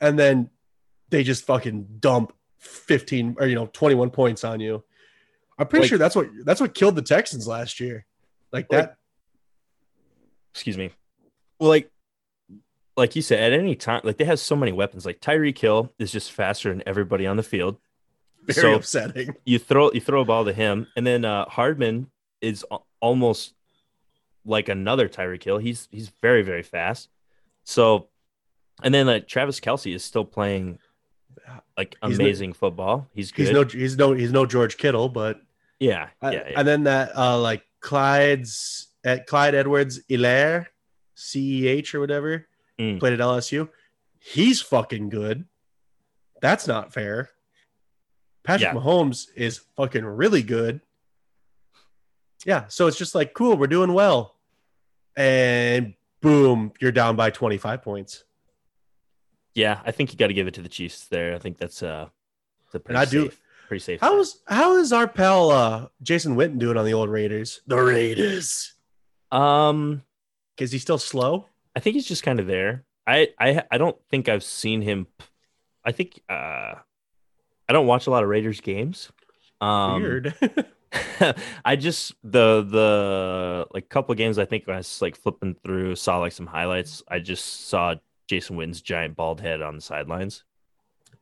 [0.00, 0.50] and then
[1.08, 4.84] they just fucking dump 15 or you know 21 points on you.
[5.58, 8.04] I'm pretty Like- sure that's what that's what killed the Texans last year.
[8.52, 8.96] Like Like- that.
[10.52, 10.90] excuse me.
[11.58, 11.90] Well, like
[12.96, 15.04] like you said, at any time, like they have so many weapons.
[15.04, 17.76] Like Tyreek Hill is just faster than everybody on the field.
[18.44, 19.34] Very so upsetting.
[19.44, 22.64] you throw you throw a ball to him, and then uh, Hardman is
[23.00, 23.54] almost
[24.44, 25.58] like another Tyreek Hill.
[25.58, 27.08] He's he's very very fast.
[27.64, 28.08] So,
[28.82, 30.78] and then like Travis Kelce is still playing
[31.76, 33.08] like He's no- amazing football.
[33.12, 33.46] He's good.
[33.46, 35.40] He's no he's no he's no George Kittle, but
[35.78, 36.58] yeah, uh, yeah, yeah.
[36.58, 40.66] and then that uh like Clyde's at Clyde Edwards Helaire,
[41.16, 42.46] CEH or whatever,
[42.78, 42.98] Mm.
[43.00, 43.68] played at LSU.
[44.18, 45.44] He's fucking good.
[46.42, 47.30] That's not fair.
[48.44, 48.80] Patrick Yeah.
[48.80, 50.80] Mahomes is fucking really good.
[52.44, 54.36] Yeah, so it's just like cool, we're doing well.
[55.16, 58.24] And boom, you're down by 25 points.
[59.54, 59.80] yeah.
[59.84, 61.34] I think you got to give it to the Chiefs there.
[61.34, 62.08] I think that's uh,
[62.66, 64.00] it's a pretty I do- safe, pretty safe.
[64.00, 64.20] How bet.
[64.20, 67.60] is how is our pal uh Jason Witten doing on the old Raiders?
[67.66, 68.74] The Raiders.
[69.32, 70.02] um?
[70.58, 71.46] Is he still slow?
[71.74, 72.84] I think he's just kind of there.
[73.06, 75.06] I I I don't think I've seen him.
[75.84, 76.74] I think uh,
[77.68, 79.10] I don't watch a lot of Raiders games.
[79.60, 80.34] Um, Weird.
[81.64, 86.18] I just the the like couple games I think I was like flipping through saw
[86.18, 87.02] like some highlights.
[87.08, 87.96] I just saw
[88.28, 90.44] Jason Witten's giant bald head on the sidelines.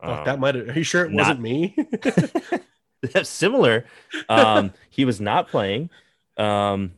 [0.00, 0.56] Fuck, Um, that might.
[0.56, 1.76] Are you sure it not- wasn't me?
[3.12, 3.84] that's similar.
[4.28, 5.90] Um, he was not playing.
[6.36, 6.92] Um,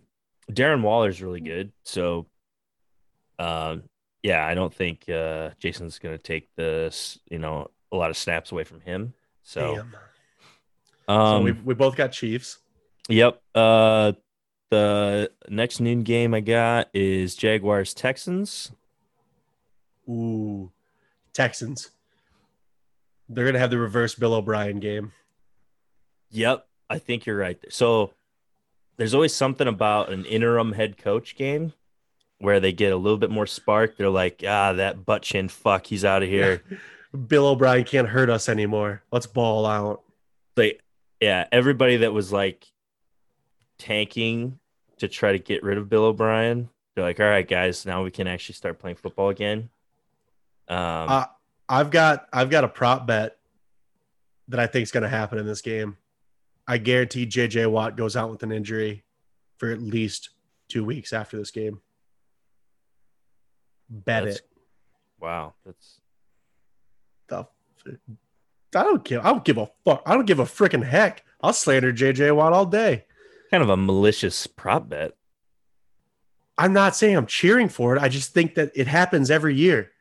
[0.50, 1.72] Darren Waller's really good.
[1.84, 2.26] So,
[3.38, 3.82] um,
[4.22, 8.16] yeah, I don't think uh, Jason's going to take this, you know, a lot of
[8.16, 9.14] snaps away from him.
[9.42, 9.94] So, Damn.
[11.08, 12.58] So um, we we both got Chiefs.
[13.08, 13.40] yep.
[13.54, 14.12] Uh,
[14.70, 18.72] the next noon game I got is Jaguars Texans.
[20.08, 20.72] Ooh,
[21.32, 21.90] Texans.
[23.28, 25.12] They're gonna have the reverse Bill O'Brien game.
[26.30, 27.58] Yep, I think you're right.
[27.70, 28.12] So
[28.96, 31.72] there's always something about an interim head coach game
[32.38, 33.96] where they get a little bit more spark.
[33.96, 36.62] They're like, ah, that butt chin fuck, he's out of here.
[37.28, 39.02] Bill O'Brien can't hurt us anymore.
[39.10, 40.02] Let's ball out.
[40.56, 40.80] like,
[41.20, 42.66] yeah, everybody that was like
[43.78, 44.58] tanking
[44.98, 48.10] to try to get rid of Bill O'Brien, they're like, all right, guys, now we
[48.10, 49.70] can actually start playing football again.
[50.68, 51.24] Um, Uh,
[51.68, 53.38] I've got I've got a prop bet
[54.48, 55.96] that I think is gonna happen in this game.
[56.66, 59.04] I guarantee JJ Watt goes out with an injury
[59.58, 60.30] for at least
[60.68, 61.80] two weeks after this game.
[63.88, 64.48] Bet That's- it.
[65.20, 66.00] wow, that's
[67.28, 67.46] The
[68.74, 70.02] I don't give I don't give a fuck.
[70.06, 71.24] I don't give a freaking heck.
[71.40, 73.04] I'll slander JJ Watt all day.
[73.50, 75.12] kind of a malicious prop bet.
[76.58, 78.02] I'm not saying I'm cheering for it.
[78.02, 79.92] I just think that it happens every year.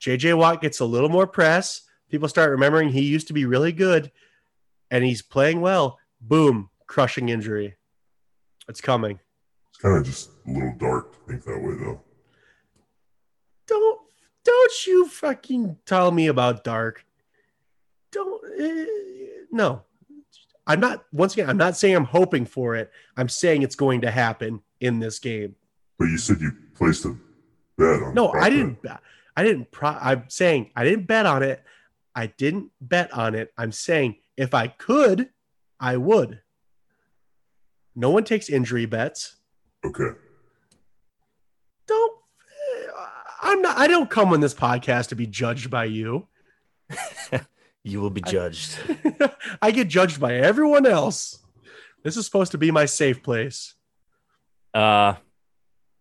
[0.00, 1.82] JJ Watt gets a little more press.
[2.10, 4.10] People start remembering he used to be really good
[4.90, 5.98] and he's playing well.
[6.20, 7.74] Boom, crushing injury.
[8.68, 9.18] It's coming.
[9.70, 12.00] It's kind of just a little dark to think that way, though.
[13.66, 14.00] Don't
[14.44, 17.04] don't you fucking tell me about dark.
[18.12, 18.86] Don't eh,
[19.50, 19.82] no.
[20.68, 22.90] I'm not once again, I'm not saying I'm hoping for it.
[23.16, 25.54] I'm saying it's going to happen in this game.
[25.98, 27.16] But you said you placed a
[27.78, 28.14] bet on.
[28.14, 28.82] No, I didn't.
[28.82, 29.00] bet.
[29.36, 29.70] I didn't.
[29.70, 31.62] Pro- I'm saying I didn't bet on it.
[32.14, 33.52] I didn't bet on it.
[33.58, 35.28] I'm saying if I could,
[35.78, 36.40] I would.
[37.94, 39.36] No one takes injury bets.
[39.84, 40.10] Okay.
[41.86, 42.12] Don't.
[43.42, 43.76] I'm not.
[43.78, 46.26] I don't come on this podcast to be judged by you.
[47.86, 48.76] You will be I- judged.
[49.62, 51.38] I get judged by everyone else.
[52.02, 53.76] This is supposed to be my safe place.
[54.74, 55.14] Uh,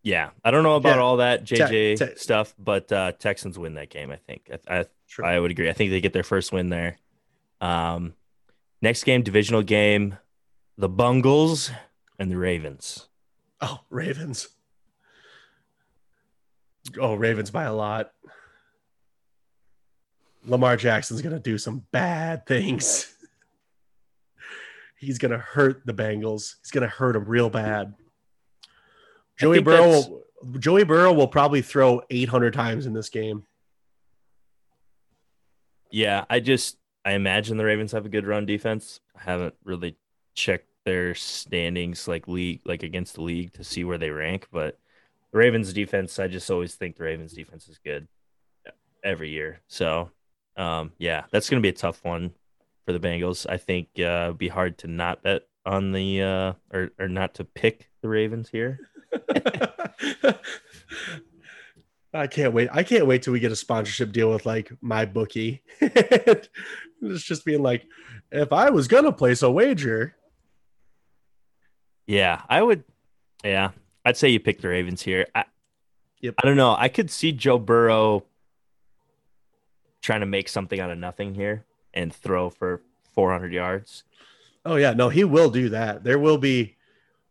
[0.05, 1.01] yeah, I don't know about Yeah.
[1.01, 4.11] all that JJ te- stuff, but uh, Texans win that game.
[4.11, 5.25] I think I, I Sure.
[5.25, 5.69] I would agree.
[5.69, 6.97] I think they get their first win there.
[7.61, 8.13] Um,
[8.81, 10.17] next game, divisional game,
[10.77, 11.71] the Bungles
[12.19, 13.07] and the Ravens.
[13.61, 14.47] Oh, Ravens.
[16.99, 18.11] Oh, Ravens by a lot.
[20.43, 23.11] Lamar Jackson's going to do some bad things.
[24.97, 26.55] He's going to hurt the Bengals.
[26.61, 27.93] He's going to hurt them real bad.
[29.37, 30.23] Joey Burrow, will,
[30.59, 33.43] Joey Burrow will probably throw 800 times in this game.
[35.91, 38.99] Yeah, I just I imagine the Ravens have a good run defense.
[39.15, 39.97] I haven't really
[40.33, 44.77] checked their standings like league like against the league to see where they rank, but
[45.31, 48.07] the Ravens defense, I just always think the Ravens defense is good
[49.03, 49.61] every year.
[49.67, 50.11] So,
[50.57, 52.31] um, yeah, that's going to be a tough one
[52.85, 53.45] for the Bengals.
[53.49, 57.35] I think uh, it'd be hard to not bet on the uh, or or not
[57.35, 58.79] to pick the Ravens here.
[62.13, 62.69] I can't wait.
[62.71, 65.61] I can't wait till we get a sponsorship deal with like my bookie.
[65.81, 66.49] it's
[67.23, 67.85] just being like,
[68.31, 70.15] if I was gonna place a wager,
[72.07, 72.83] Yeah, I would.
[73.43, 73.71] Yeah,
[74.05, 75.25] I'd say you pick the Ravens here.
[75.35, 75.45] I,
[76.21, 76.35] Yep.
[76.41, 76.75] I don't know.
[76.75, 78.23] I could see Joe Burrow
[80.01, 82.81] trying to make something out of nothing here and throw for
[83.13, 84.03] 400 yards.
[84.65, 86.03] oh yeah, no, he will do that.
[86.03, 86.77] There will be,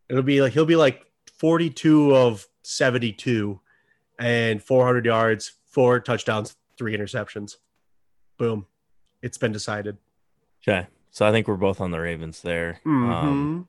[0.09, 1.05] it'll be like he'll be like
[1.39, 3.61] forty-two of seventy-two,
[4.18, 7.57] and four hundred yards, four touchdowns, three interceptions.
[8.39, 8.66] Boom,
[9.22, 9.97] it's been decided.
[10.66, 12.80] Okay, so I think we're both on the Ravens there.
[12.87, 13.68] Um,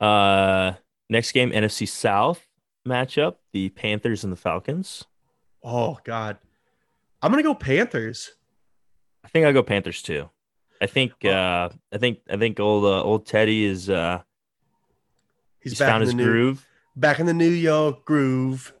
[0.00, 0.04] Mhm.
[0.06, 0.76] uh,
[1.08, 2.46] next game, NFC South
[2.86, 5.04] matchup: the Panthers and the Falcons.
[5.64, 6.38] oh God,
[7.22, 8.32] I'm gonna go Panthers.
[9.24, 10.28] I think I'll go Panthers too.
[10.80, 11.24] I think.
[11.24, 12.18] Uh, I think.
[12.28, 13.88] I think old uh, old Teddy is.
[13.88, 14.22] Uh,
[15.60, 16.66] He's, he's found his groove.
[16.96, 18.72] Back in the New York groove.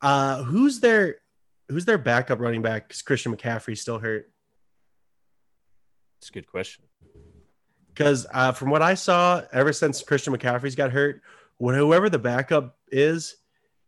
[0.00, 1.16] Uh, who's their
[1.68, 2.88] who's their backup running back?
[2.88, 4.30] Because Christian McCaffrey's still hurt.
[6.18, 6.84] It's a good question.
[7.88, 11.22] Because uh, from what I saw, ever since Christian McCaffrey's got hurt,
[11.58, 13.36] wh- whoever the backup is,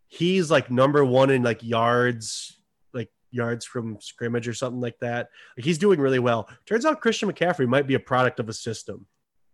[0.09, 2.59] he's like number one in like yards,
[2.93, 5.31] like yards from scrimmage or something like that.
[5.57, 6.49] Like he's doing really well.
[6.67, 9.07] Turns out Christian McCaffrey might be a product of a system.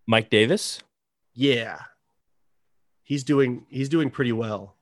[0.07, 0.83] Mike Davis.
[1.35, 1.79] Yeah.
[3.11, 4.77] He's doing he's doing pretty well.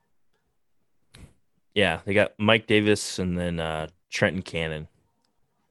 [1.73, 4.87] Yeah, they got Mike Davis and then uh, Trenton Cannon.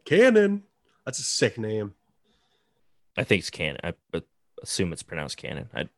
[0.04, 0.64] Cannon.
[1.04, 1.94] That's a sick name.
[3.16, 3.78] I think it's Cannon.
[3.84, 3.94] I
[4.60, 5.68] assume it's pronounced Cannon.
[5.72, 5.88] I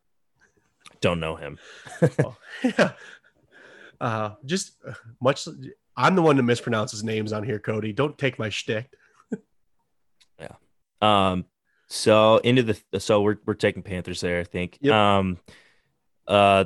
[0.99, 1.57] don't know him.
[2.63, 2.91] yeah.
[3.99, 5.47] Uh, just uh, much.
[5.97, 7.91] I'm the one to mispronounce his names on here, Cody.
[7.91, 8.93] Don't take my shtick.
[10.39, 10.57] Yeah.
[11.01, 11.45] Um,
[11.87, 14.77] so into the so we're we're taking Panthers there, I think.
[14.81, 14.93] Yep.
[14.93, 15.39] Um,
[16.31, 16.65] uh,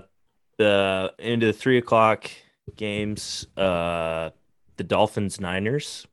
[0.58, 2.30] the into the three o'clock
[2.76, 4.30] games, uh,
[4.78, 6.06] the Dolphins Niners.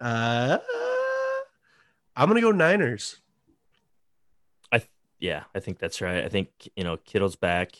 [0.00, 0.58] Uh,
[2.16, 3.20] I'm gonna go Niners.
[4.72, 4.82] I
[5.20, 6.24] yeah, I think that's right.
[6.24, 7.72] I think you know Kittle's back.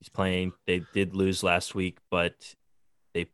[0.00, 0.52] He's playing.
[0.66, 2.54] They did lose last week, but
[3.14, 3.26] they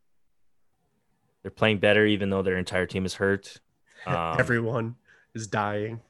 [1.41, 3.59] they're playing better, even though their entire team is hurt.
[4.05, 4.95] Um, Everyone
[5.33, 6.01] is dying.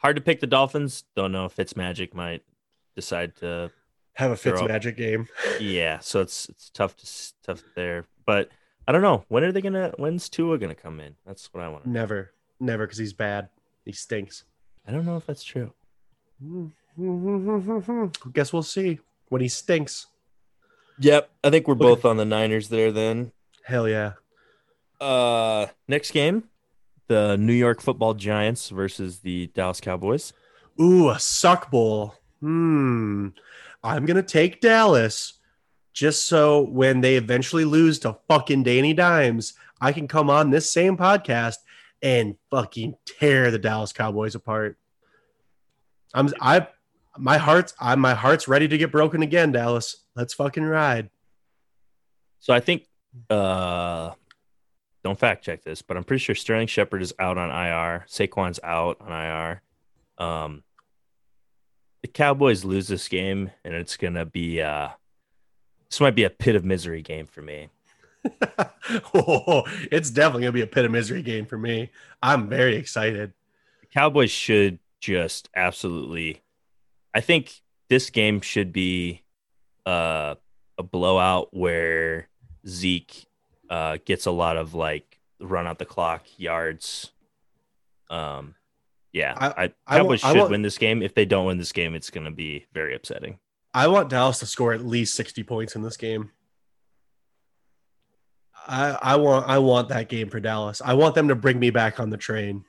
[0.00, 1.02] hard to pick the Dolphins.
[1.16, 2.44] Don't know if it's Magic might
[2.94, 3.72] decide to
[4.18, 5.28] Have a Fitz magic game.
[5.60, 8.50] Yeah, so it's it's tough to s- tough there, but
[8.86, 11.14] I don't know when are they gonna when's Tua gonna come in?
[11.24, 11.84] That's what I want.
[11.84, 13.48] to Never, never, because he's bad.
[13.84, 14.42] He stinks.
[14.86, 15.72] I don't know if that's true.
[18.32, 18.98] Guess we'll see
[19.28, 20.06] when he stinks.
[20.98, 22.90] Yep, I think we're both on the Niners there.
[22.90, 23.30] Then,
[23.64, 24.14] Hell yeah.
[25.00, 26.44] uh, next game,
[27.06, 30.32] the New York Football Giants versus the Dallas Cowboys.
[30.80, 32.14] Ooh, a suck bowl.
[32.40, 33.28] Hmm.
[33.82, 35.34] I'm gonna take Dallas
[35.92, 40.70] just so when they eventually lose to fucking Danny Dimes, I can come on this
[40.70, 41.56] same podcast
[42.02, 44.78] and fucking tear the Dallas Cowboys apart.
[46.14, 46.68] I'm I
[47.16, 49.96] my heart's I my heart's ready to get broken again, Dallas.
[50.14, 51.10] Let's fucking ride.
[52.40, 52.86] So I think,
[53.28, 54.12] uh,
[55.02, 58.06] don't fact check this, but I'm pretty sure Sterling Shepard is out on IR.
[58.08, 59.62] Saquon's out on IR.
[60.18, 60.62] Um,
[62.02, 64.88] the Cowboys lose this game, and it's gonna be uh,
[65.90, 67.68] this might be a pit of misery game for me.
[69.14, 71.90] oh, it's definitely gonna be a pit of misery game for me.
[72.22, 73.32] I'm very excited.
[73.80, 76.42] The Cowboys should just absolutely.
[77.14, 79.22] I think this game should be
[79.86, 80.34] uh,
[80.76, 82.28] a blowout where
[82.66, 83.26] Zeke
[83.70, 87.12] uh, gets a lot of like run out the clock yards.
[88.10, 88.54] Um,
[89.12, 91.02] yeah, I- I, I Cowboys want- I should want- win this game.
[91.02, 93.38] If they don't win this game, it's going to be very upsetting.
[93.74, 96.30] I want Dallas to score at least 60 points in this game.
[98.66, 100.82] I, I want I want that game for Dallas.
[100.84, 102.64] I want them to bring me back on the train.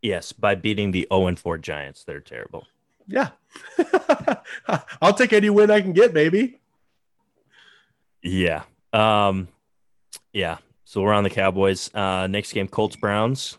[0.00, 2.66] Yes, by beating the 0 and 4 Giants, they're terrible.
[3.06, 3.30] Yeah.
[5.02, 6.58] I'll take any win I can get, baby.
[8.22, 8.62] Yeah.
[8.92, 9.48] Um,
[10.32, 10.58] yeah.
[10.84, 11.90] So we're on the Cowboys.
[11.94, 13.58] Uh, next game, Colts Browns.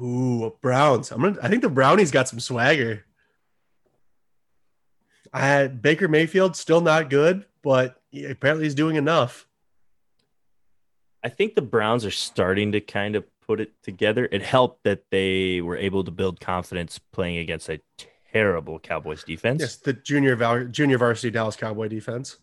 [0.00, 1.10] Ooh, Browns.
[1.10, 3.04] I'm gonna I think the Brownies got some swagger.
[5.32, 9.46] I had Baker Mayfield still not good, but he- apparently he's doing enough.
[11.22, 14.26] I think the Browns are starting to kind of put it together.
[14.30, 17.80] It helped that they were able to build confidence playing against a
[18.32, 19.60] terrible Cowboys defense.
[19.60, 22.38] Yes, the junior val- junior varsity Dallas Cowboy defense.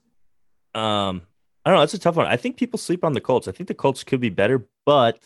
[0.76, 1.24] Um,
[1.66, 1.80] I don't know.
[1.82, 2.28] That's a tough one.
[2.28, 3.47] I think people sleep on the Colts.
[3.47, 5.20] I think the Colts could be better, but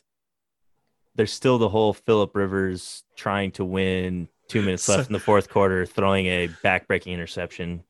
[1.16, 4.28] there's still the whole Philip Rivers trying to win.
[4.48, 7.84] Two minutes left in the fourth quarter, throwing a back-breaking interception.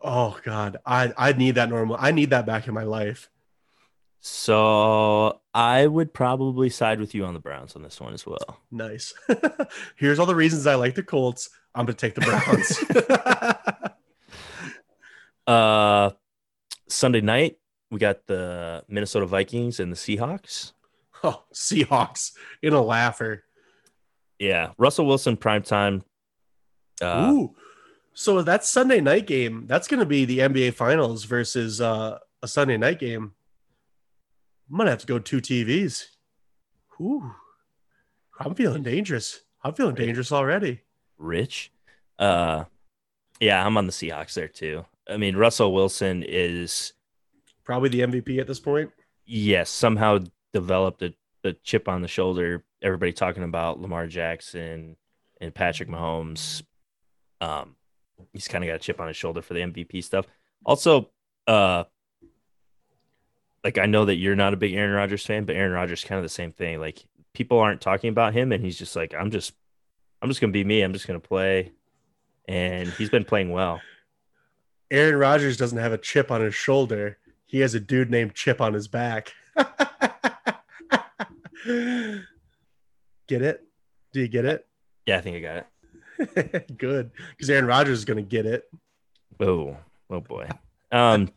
[0.00, 1.96] Oh God, I I need that normal.
[1.98, 3.30] I need that back in my life.
[4.20, 8.60] So I would probably side with you on the Browns on this one as well.
[8.70, 9.14] Nice.
[9.96, 11.50] Here's all the reasons I like the Colts.
[11.74, 13.92] I'm gonna take the Browns.
[15.44, 16.10] Uh,
[16.88, 17.58] Sunday night
[17.90, 20.72] we got the Minnesota Vikings and the Seahawks.
[21.24, 23.44] oh, Seahawks in a laugher.
[24.38, 26.02] Yeah, Russell Wilson prime time.
[27.00, 27.54] Uh, Ooh.
[28.14, 32.76] So that Sunday night game, that's gonna be the NBA finals versus uh, a Sunday
[32.76, 33.32] night game.
[34.70, 36.06] I'm gonna have to go two TVs.
[37.00, 37.32] Ooh.
[38.38, 39.40] I'm feeling dangerous.
[39.62, 40.80] I'm feeling dangerous already.
[41.18, 41.72] Rich.
[42.18, 42.64] Uh,
[43.40, 44.84] yeah, I'm on the Seahawks there too.
[45.08, 46.92] I mean, Russell Wilson is
[47.64, 48.90] Probably the MVP at this point.
[49.24, 50.18] yes somehow
[50.52, 52.64] developed a, the chip on the shoulder.
[52.82, 54.96] Everybody talking about Lamar Jackson
[55.40, 56.62] and Patrick Mahomes.
[57.40, 57.76] Um,
[58.32, 60.26] he's kind of got a chip on his shoulder for the MVP stuff.
[60.64, 61.10] Also,
[61.46, 61.84] uh,
[63.64, 66.18] like I know that you're not a big Aaron Rodgers fan, but Aaron Rodgers kind
[66.18, 66.80] of the same thing.
[66.80, 69.52] Like people aren't talking about him, and he's just like, I'm just,
[70.20, 70.82] I'm just gonna be me.
[70.82, 71.72] I'm just gonna play,
[72.46, 73.80] and he's been playing well.
[74.90, 77.18] Aaron Rodgers doesn't have a chip on his shoulder.
[77.46, 79.32] He has a dude named Chip on his back.
[83.28, 83.64] get it?
[84.12, 84.66] Do you get it?
[85.06, 86.76] Yeah, I think I got it.
[86.78, 88.68] Good, because Aaron Rodgers is going to get it.
[89.40, 89.76] Oh,
[90.10, 90.48] oh boy.
[90.90, 91.30] Um,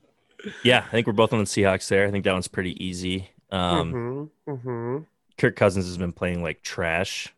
[0.63, 2.07] yeah, I think we're both on the Seahawks there.
[2.07, 3.29] I think that one's pretty easy.
[3.51, 5.05] Um, Mhm, mhm.
[5.37, 7.33] Kirk Cousins has been playing like trash.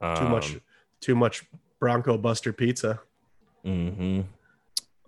[0.00, 0.60] Too much, Um,
[1.00, 1.44] too much
[1.78, 3.00] Bronco Buster pizza.
[3.64, 4.22] Mm-hmm.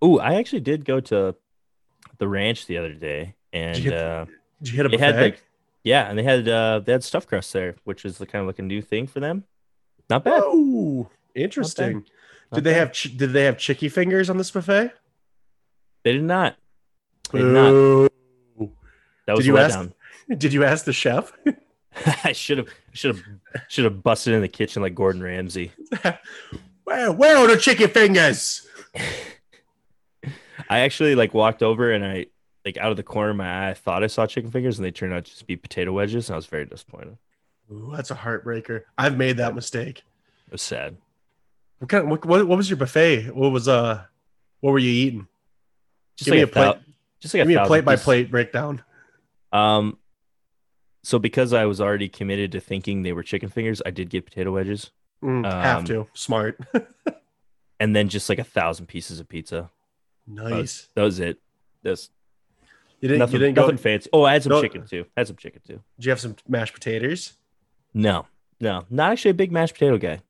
[0.03, 1.35] Oh, I actually did go to
[2.19, 4.27] the ranch the other day, and Did you hit- uh,
[4.63, 5.03] Did you hit a buffet?
[5.05, 5.43] had like,
[5.85, 8.47] yeah, and they had uh, they had stuffed crust there, which is the kind of
[8.47, 9.45] like a new thing for them.
[10.09, 10.43] Not bad.
[10.45, 12.05] Oh, interesting.
[12.51, 14.93] Not Did they have ch- did they have chicky fingers on this buffet?
[16.05, 16.57] They did not.
[17.33, 18.11] They did not.
[19.27, 19.89] That was Did you ask-.
[20.39, 21.33] Did you ask the chef?
[22.25, 23.25] I should have should have
[23.69, 25.73] should have busted in the kitchen like Gordon Ramsay.
[26.85, 28.67] where where are the chicken fingers?
[30.69, 32.27] I actually like walked over and I
[32.65, 34.85] like out of the corner of my eye I thought I saw chicken fingers and
[34.87, 37.17] they turned out to just be potato wedges and I was very disappointed.
[37.71, 38.83] Ooh, that's a heartbreaker.
[38.99, 40.03] I've made that mistake.
[40.47, 40.97] It was sad.
[41.79, 42.11] What kind?
[42.11, 43.31] What, what, what was your buffet?
[43.31, 44.03] What was uh?
[44.61, 45.27] What were you eating?
[46.17, 46.63] Just Give me like a plate.
[46.65, 46.79] thou-
[47.21, 48.83] just like Give me a plate by plate breakdown.
[49.53, 49.99] Um,
[51.03, 54.25] so because I was already committed to thinking they were chicken fingers, I did get
[54.27, 54.91] potato wedges,
[55.23, 56.07] Mm, have Um, to.
[56.15, 56.61] Smart.
[57.81, 59.71] and then just like a thousand pieces of pizza.
[60.27, 60.89] nice.
[60.95, 61.39] That was it.
[61.83, 62.11] That's
[63.03, 63.19] You didn't.
[63.19, 63.33] nothing.
[63.35, 63.77] you didn't go.
[63.77, 64.09] fancy.
[64.13, 65.05] Oh, I had some No- chicken too.
[65.17, 65.83] I had some chicken too.
[65.99, 67.35] Did you have some mashed potatoes?
[67.93, 68.27] No,
[68.61, 70.21] no, not actually a big mashed potato guy.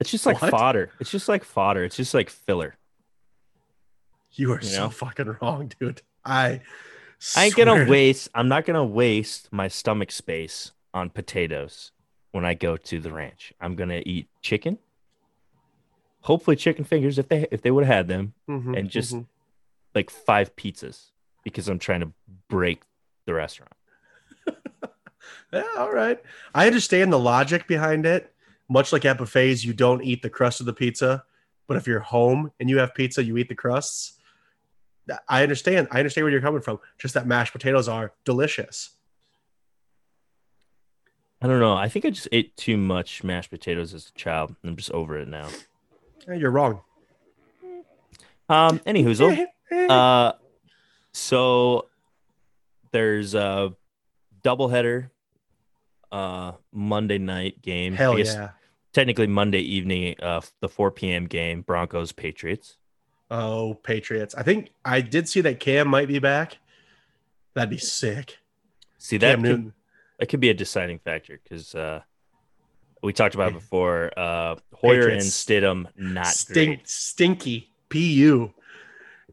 [0.00, 0.50] It's just like What?
[0.50, 0.90] fodder.
[1.00, 1.84] It's just like fodder.
[1.84, 2.76] It's just like filler.
[4.32, 4.90] You are You so know?
[4.90, 6.02] fucking wrong, dude.
[6.24, 6.60] I.
[7.34, 8.28] I ain't gonna waste.
[8.34, 11.92] I'm not gonna waste my stomach space on potatoes
[12.32, 13.54] when I go to the ranch.
[13.60, 14.78] I'm gonna eat chicken.
[16.22, 19.26] Hopefully, chicken fingers if they if they would have had them, Mhm, and just- mhm.
[19.96, 21.10] Like five pizzas
[21.42, 22.12] because I'm trying to
[22.48, 22.82] break
[23.26, 23.72] the restaurant.
[25.52, 26.20] Yeah, all right.
[26.54, 28.32] I understand the logic behind it.
[28.68, 31.24] Much like at buffets, you don't eat the crust of the pizza,
[31.66, 34.18] but if you're home and you have pizza, you eat the crusts.
[35.28, 35.88] I understand.
[35.92, 36.80] I understand where you're coming from.
[36.98, 38.90] Just that mashed potatoes are delicious.
[41.40, 41.74] I don't know.
[41.74, 44.56] I think I just ate too much mashed potatoes as a child.
[44.64, 45.48] I'm just over it now.
[46.26, 46.80] You're wrong.
[48.48, 50.32] Um, anywho, uh,
[51.12, 51.88] so
[52.92, 53.72] there's a
[54.42, 55.10] doubleheader,
[56.12, 57.94] uh, Monday night game.
[57.94, 58.50] Hell yeah.
[58.92, 61.26] Technically Monday evening, uh, the 4 p.m.
[61.26, 62.78] game, Broncos Patriots.
[63.30, 64.34] Oh, Patriots.
[64.34, 66.58] I think I did see that Cam might be back.
[67.54, 68.38] That'd be sick.
[68.98, 69.72] See that Cam could, Newton.
[70.18, 72.00] that could be a deciding factor because uh,
[73.02, 74.12] we talked about it before.
[74.16, 75.44] Uh, Hoyer and Patriots.
[75.44, 76.88] Stidham not Stink, great.
[76.88, 77.70] stinky.
[77.88, 78.52] PU.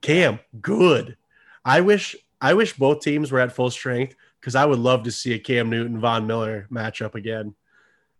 [0.01, 1.17] Cam, good.
[1.65, 5.11] I wish I wish both teams were at full strength because I would love to
[5.11, 7.55] see a Cam Newton Von Miller matchup again.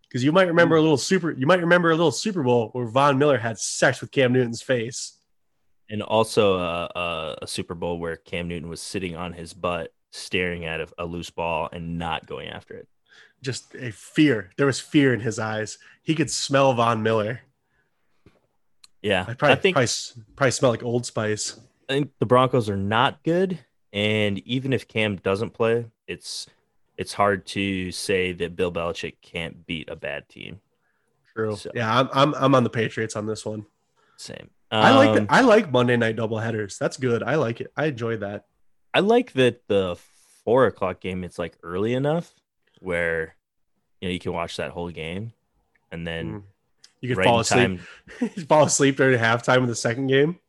[0.08, 2.86] Because you might remember a little super you might remember a little Super Bowl where
[2.86, 5.20] Von Miller had sex with Cam Newton's face.
[5.90, 9.92] And also uh, uh, a Super Bowl where Cam Newton was sitting on his butt,
[10.12, 12.88] staring at a, a loose ball and not going after it.
[13.42, 14.52] Just a fear.
[14.56, 15.78] There was fear in his eyes.
[16.02, 17.42] He could smell Von Miller.
[19.04, 21.60] Yeah, I probably, I think probably, probably smell like Old Spice.
[21.90, 23.60] I think the Broncos are not good,
[23.92, 26.48] and even if Cam doesn't play, it's
[26.98, 30.62] it's hard to say that Bill Belichick can't beat a bad team.
[31.36, 31.56] True.
[31.58, 33.66] So- Yeah, I'm, I'm I'm on the Patriots on this one.
[34.18, 34.50] Same.
[34.72, 35.26] I like Um, that.
[35.30, 36.78] I like Monday night double headers.
[36.80, 37.22] That's good.
[37.22, 37.72] I like it.
[37.78, 38.46] I enjoy that.
[38.94, 39.98] I like that the
[40.46, 41.24] four o'clock game.
[41.24, 42.34] It's like early enough
[42.80, 43.36] where
[44.02, 45.34] you know you can watch that whole game,
[45.92, 46.44] and then Mm.
[47.04, 47.82] You could right fall asleep.
[48.48, 50.40] fall asleep during halftime of the second game.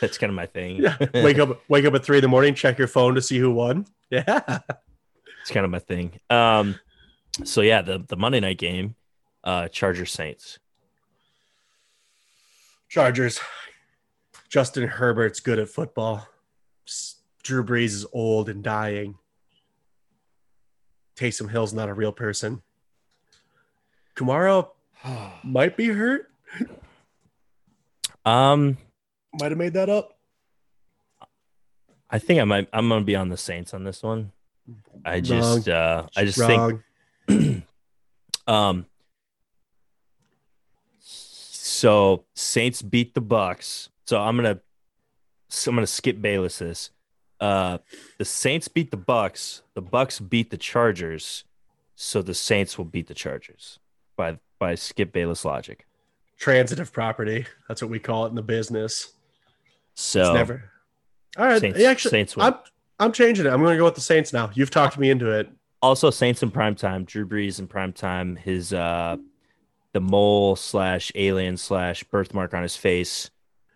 [0.00, 0.76] That's kind of my thing.
[0.76, 0.96] Yeah.
[1.12, 3.50] wake up wake up at three in the morning, check your phone to see who
[3.50, 3.86] won.
[4.08, 4.60] Yeah.
[5.40, 6.20] It's kind of my thing.
[6.30, 6.78] Um,
[7.42, 8.94] so yeah, the the Monday night game,
[9.42, 10.60] uh, Charger Saints.
[12.88, 13.40] Chargers.
[14.48, 16.28] Justin Herbert's good at football.
[17.42, 19.16] Drew Brees is old and dying.
[21.16, 22.62] Taysom Hill's not a real person.
[24.14, 24.68] Kamara
[25.44, 26.30] might be hurt.
[28.24, 28.76] Um,
[29.40, 30.18] Might have made that up.
[32.10, 32.68] I think I might.
[32.72, 34.32] I'm gonna be on the Saints on this one.
[35.04, 36.82] I just, uh, I just Wrong.
[37.28, 37.64] think,
[38.46, 38.86] um,
[40.98, 43.88] so Saints beat the Bucs.
[44.06, 44.60] So I'm gonna,
[45.48, 46.90] so I'm gonna skip Bayless this.
[47.38, 47.78] Uh,
[48.18, 49.62] the Saints beat the Bucs.
[49.74, 51.44] The Bucs beat the Chargers.
[51.94, 53.78] So the Saints will beat the Chargers
[54.16, 55.86] by by Skip Bayless logic.
[56.38, 57.46] transitive property.
[57.66, 59.14] That's what we call it in the business.
[59.94, 60.70] So It's never
[61.36, 61.60] All right.
[61.60, 62.46] Saints- actually, Saints win.
[62.46, 62.54] I'm
[63.00, 63.50] I'm changing it.
[63.50, 64.50] I'm going to go with the Saints now.
[64.54, 65.50] You've talked me into it.
[65.82, 67.04] Also, Saints in prime time.
[67.04, 68.36] Drew Brees in prime time.
[68.36, 69.16] His uh,
[69.92, 73.30] the mole slash alien slash birthmark on his face,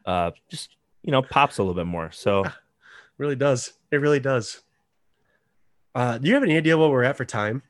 [0.05, 2.11] uh, just you know pops a little bit more.
[2.13, 2.45] So
[3.19, 3.73] really does.
[3.91, 4.61] It really does.
[5.95, 7.63] Uh, do you have any idea what we're at for time?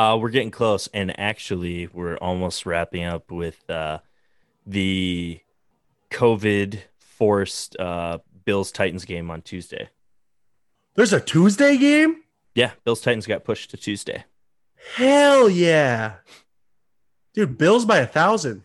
[0.00, 3.98] Uh, we're getting close, and actually, we're almost wrapping up with uh,
[4.64, 5.38] the
[6.10, 9.90] COVID forced uh, Bills Titans game on Tuesday.
[10.94, 12.22] There's a Tuesday game?
[12.54, 14.24] Yeah, Bills Titans got pushed to Tuesday.
[14.96, 16.14] Hell yeah.
[17.34, 18.62] Dude, Bills by a thousand.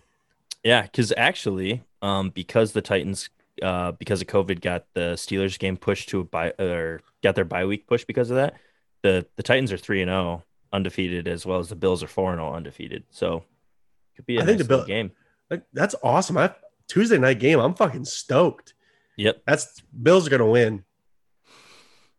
[0.64, 3.30] Yeah, because actually, um, because the Titans,
[3.62, 7.44] uh, because of COVID, got the Steelers game pushed to a bye or got their
[7.44, 8.56] bye week pushed because of that.
[9.02, 10.46] The the Titans are three and zero,
[10.76, 13.04] undefeated, as well as the Bills are four and zero, undefeated.
[13.10, 13.44] So
[14.16, 15.12] could be a I think the Bill- game.
[15.50, 16.38] Like, that's awesome.
[16.38, 16.54] I
[16.88, 17.60] Tuesday night game.
[17.60, 18.74] I'm fucking stoked.
[19.18, 19.44] Yep.
[19.46, 20.84] That's Bills are gonna win.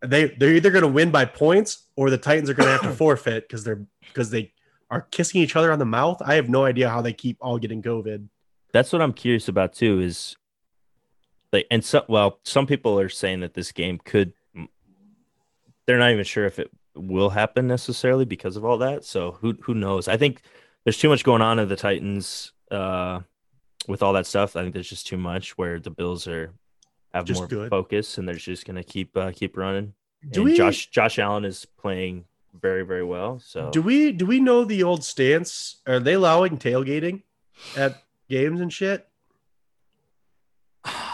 [0.00, 3.48] They they're either gonna win by points or the Titans are gonna have to forfeit
[3.48, 4.52] because they're because they
[4.90, 6.22] are kissing each other on the mouth.
[6.24, 8.28] I have no idea how they keep all getting COVID.
[8.72, 10.00] That's what I'm curious about too.
[10.00, 10.36] Is
[11.52, 14.32] like, and so well, some people are saying that this game could.
[15.86, 19.04] They're not even sure if it will happen necessarily because of all that.
[19.04, 20.08] So who who knows?
[20.08, 20.42] I think
[20.84, 23.20] there's too much going on in the Titans uh,
[23.88, 24.56] with all that stuff.
[24.56, 26.52] I think there's just too much where the Bills are
[27.14, 27.70] have Just more good.
[27.70, 29.94] focus and they're just gonna keep uh, keep running.
[30.30, 32.24] Do and we Josh Josh Allen is playing
[32.60, 33.38] very very well.
[33.38, 35.76] So do we do we know the old stance?
[35.86, 37.22] Are they allowing tailgating
[37.76, 39.08] at games and shit?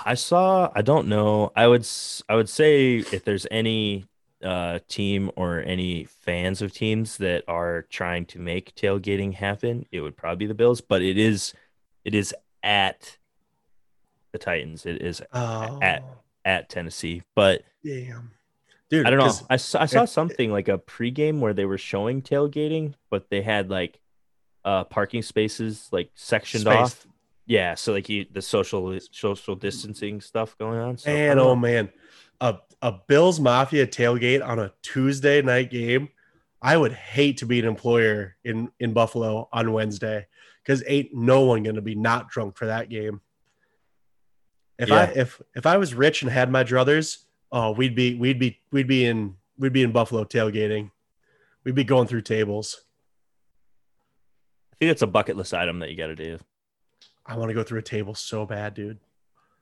[0.04, 0.70] I saw.
[0.74, 1.52] I don't know.
[1.56, 1.86] I would.
[2.28, 4.06] I would say if there's any
[4.42, 10.00] uh, team or any fans of teams that are trying to make tailgating happen, it
[10.00, 10.80] would probably be the Bills.
[10.80, 11.54] But it is.
[12.04, 13.18] It is at
[14.32, 14.86] the Titans.
[14.86, 16.04] It is Oh, At-
[16.44, 17.22] at Tennessee.
[17.34, 18.32] But damn,
[18.90, 19.06] dude.
[19.06, 19.32] I don't know.
[19.48, 23.30] I saw, I saw if- something like a pregame where they were showing tailgating, but
[23.30, 24.00] they had like
[24.64, 26.78] uh parking spaces like sectioned Spaced.
[26.80, 27.06] off.
[27.46, 30.96] Yeah, so like you, the social social distancing stuff going on.
[30.98, 31.90] So Man, oh man,
[32.40, 36.08] a a Bills Mafia tailgate on a Tuesday night game.
[36.60, 40.26] I would hate to be an employer in in Buffalo on Wednesday
[40.62, 43.20] because ain't no one going to be not drunk for that game.
[44.78, 47.18] If I if if I was rich and had my druthers,
[47.50, 50.90] oh, we'd be we'd be we'd be in we'd be in Buffalo tailgating.
[51.64, 52.82] We'd be going through tables.
[54.72, 56.38] I think it's a bucket list item that you got to do.
[57.24, 58.98] I want to go through a table so bad, dude.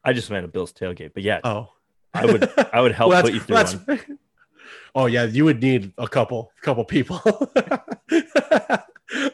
[0.03, 1.73] I just meant a Bills tailgate, but yeah, Oh,
[2.15, 4.19] I would I would help Well, put you through that's- one.
[4.93, 7.23] Oh yeah, you would need a couple, couple people.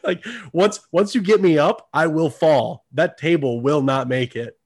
[0.04, 0.22] like
[0.52, 2.84] once, once you get me up, I will fall.
[2.92, 4.58] That table will not make it.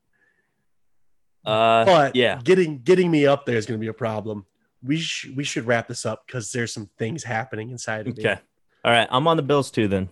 [1.45, 4.47] Uh, But yeah, getting getting me up there is going to be a problem.
[4.83, 8.23] We sh- we should wrap this up because there's some things happening inside of me.
[8.25, 8.41] okay,
[8.85, 9.09] all right.
[9.11, 9.89] I'm on the Bills too.
[9.89, 10.09] Then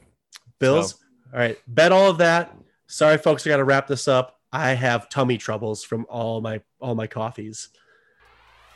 [0.60, 0.92] Bills.
[0.92, 0.96] So-
[1.34, 2.56] All right, bet all of that.
[2.86, 4.38] Sorry, folks, I got to wrap this up.
[4.52, 7.68] I have tummy troubles from all my all my coffees.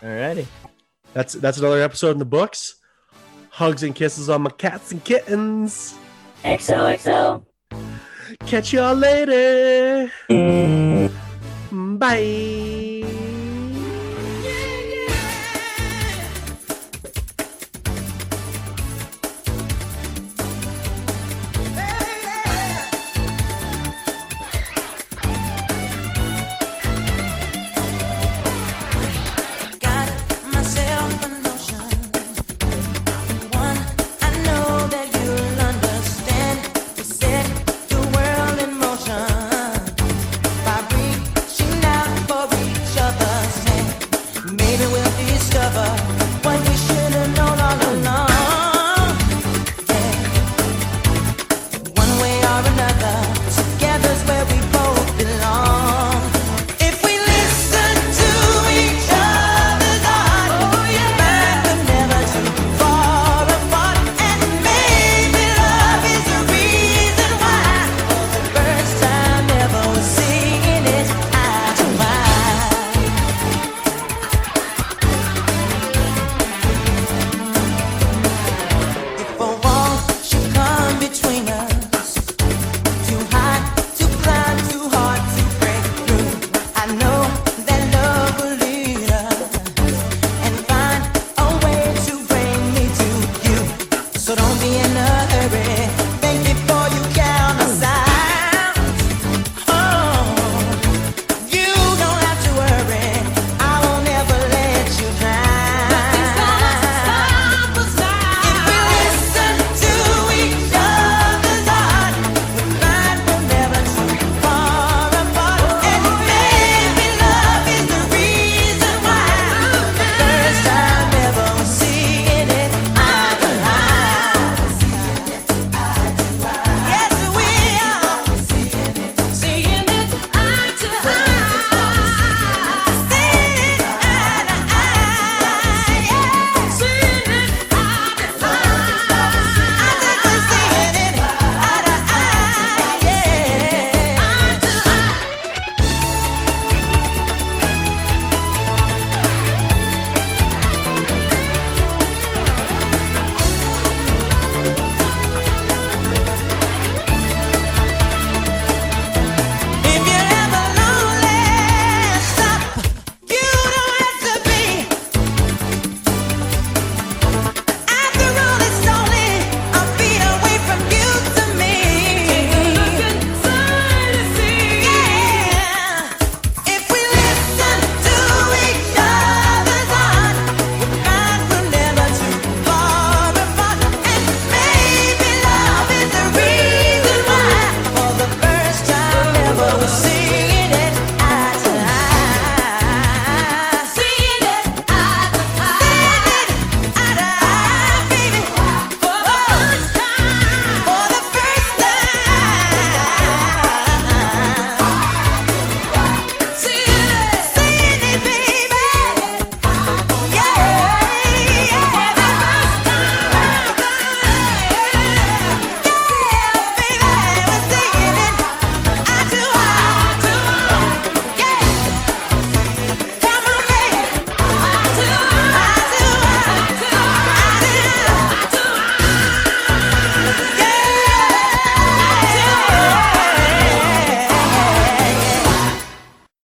[0.03, 0.47] All righty.
[1.13, 2.77] That's that's another episode in the books.
[3.51, 5.95] Hugs and kisses on my cats and kittens.
[6.43, 7.45] XOXO.
[8.47, 10.11] Catch y'all later.
[10.31, 11.13] Mm.
[11.99, 13.12] Bye.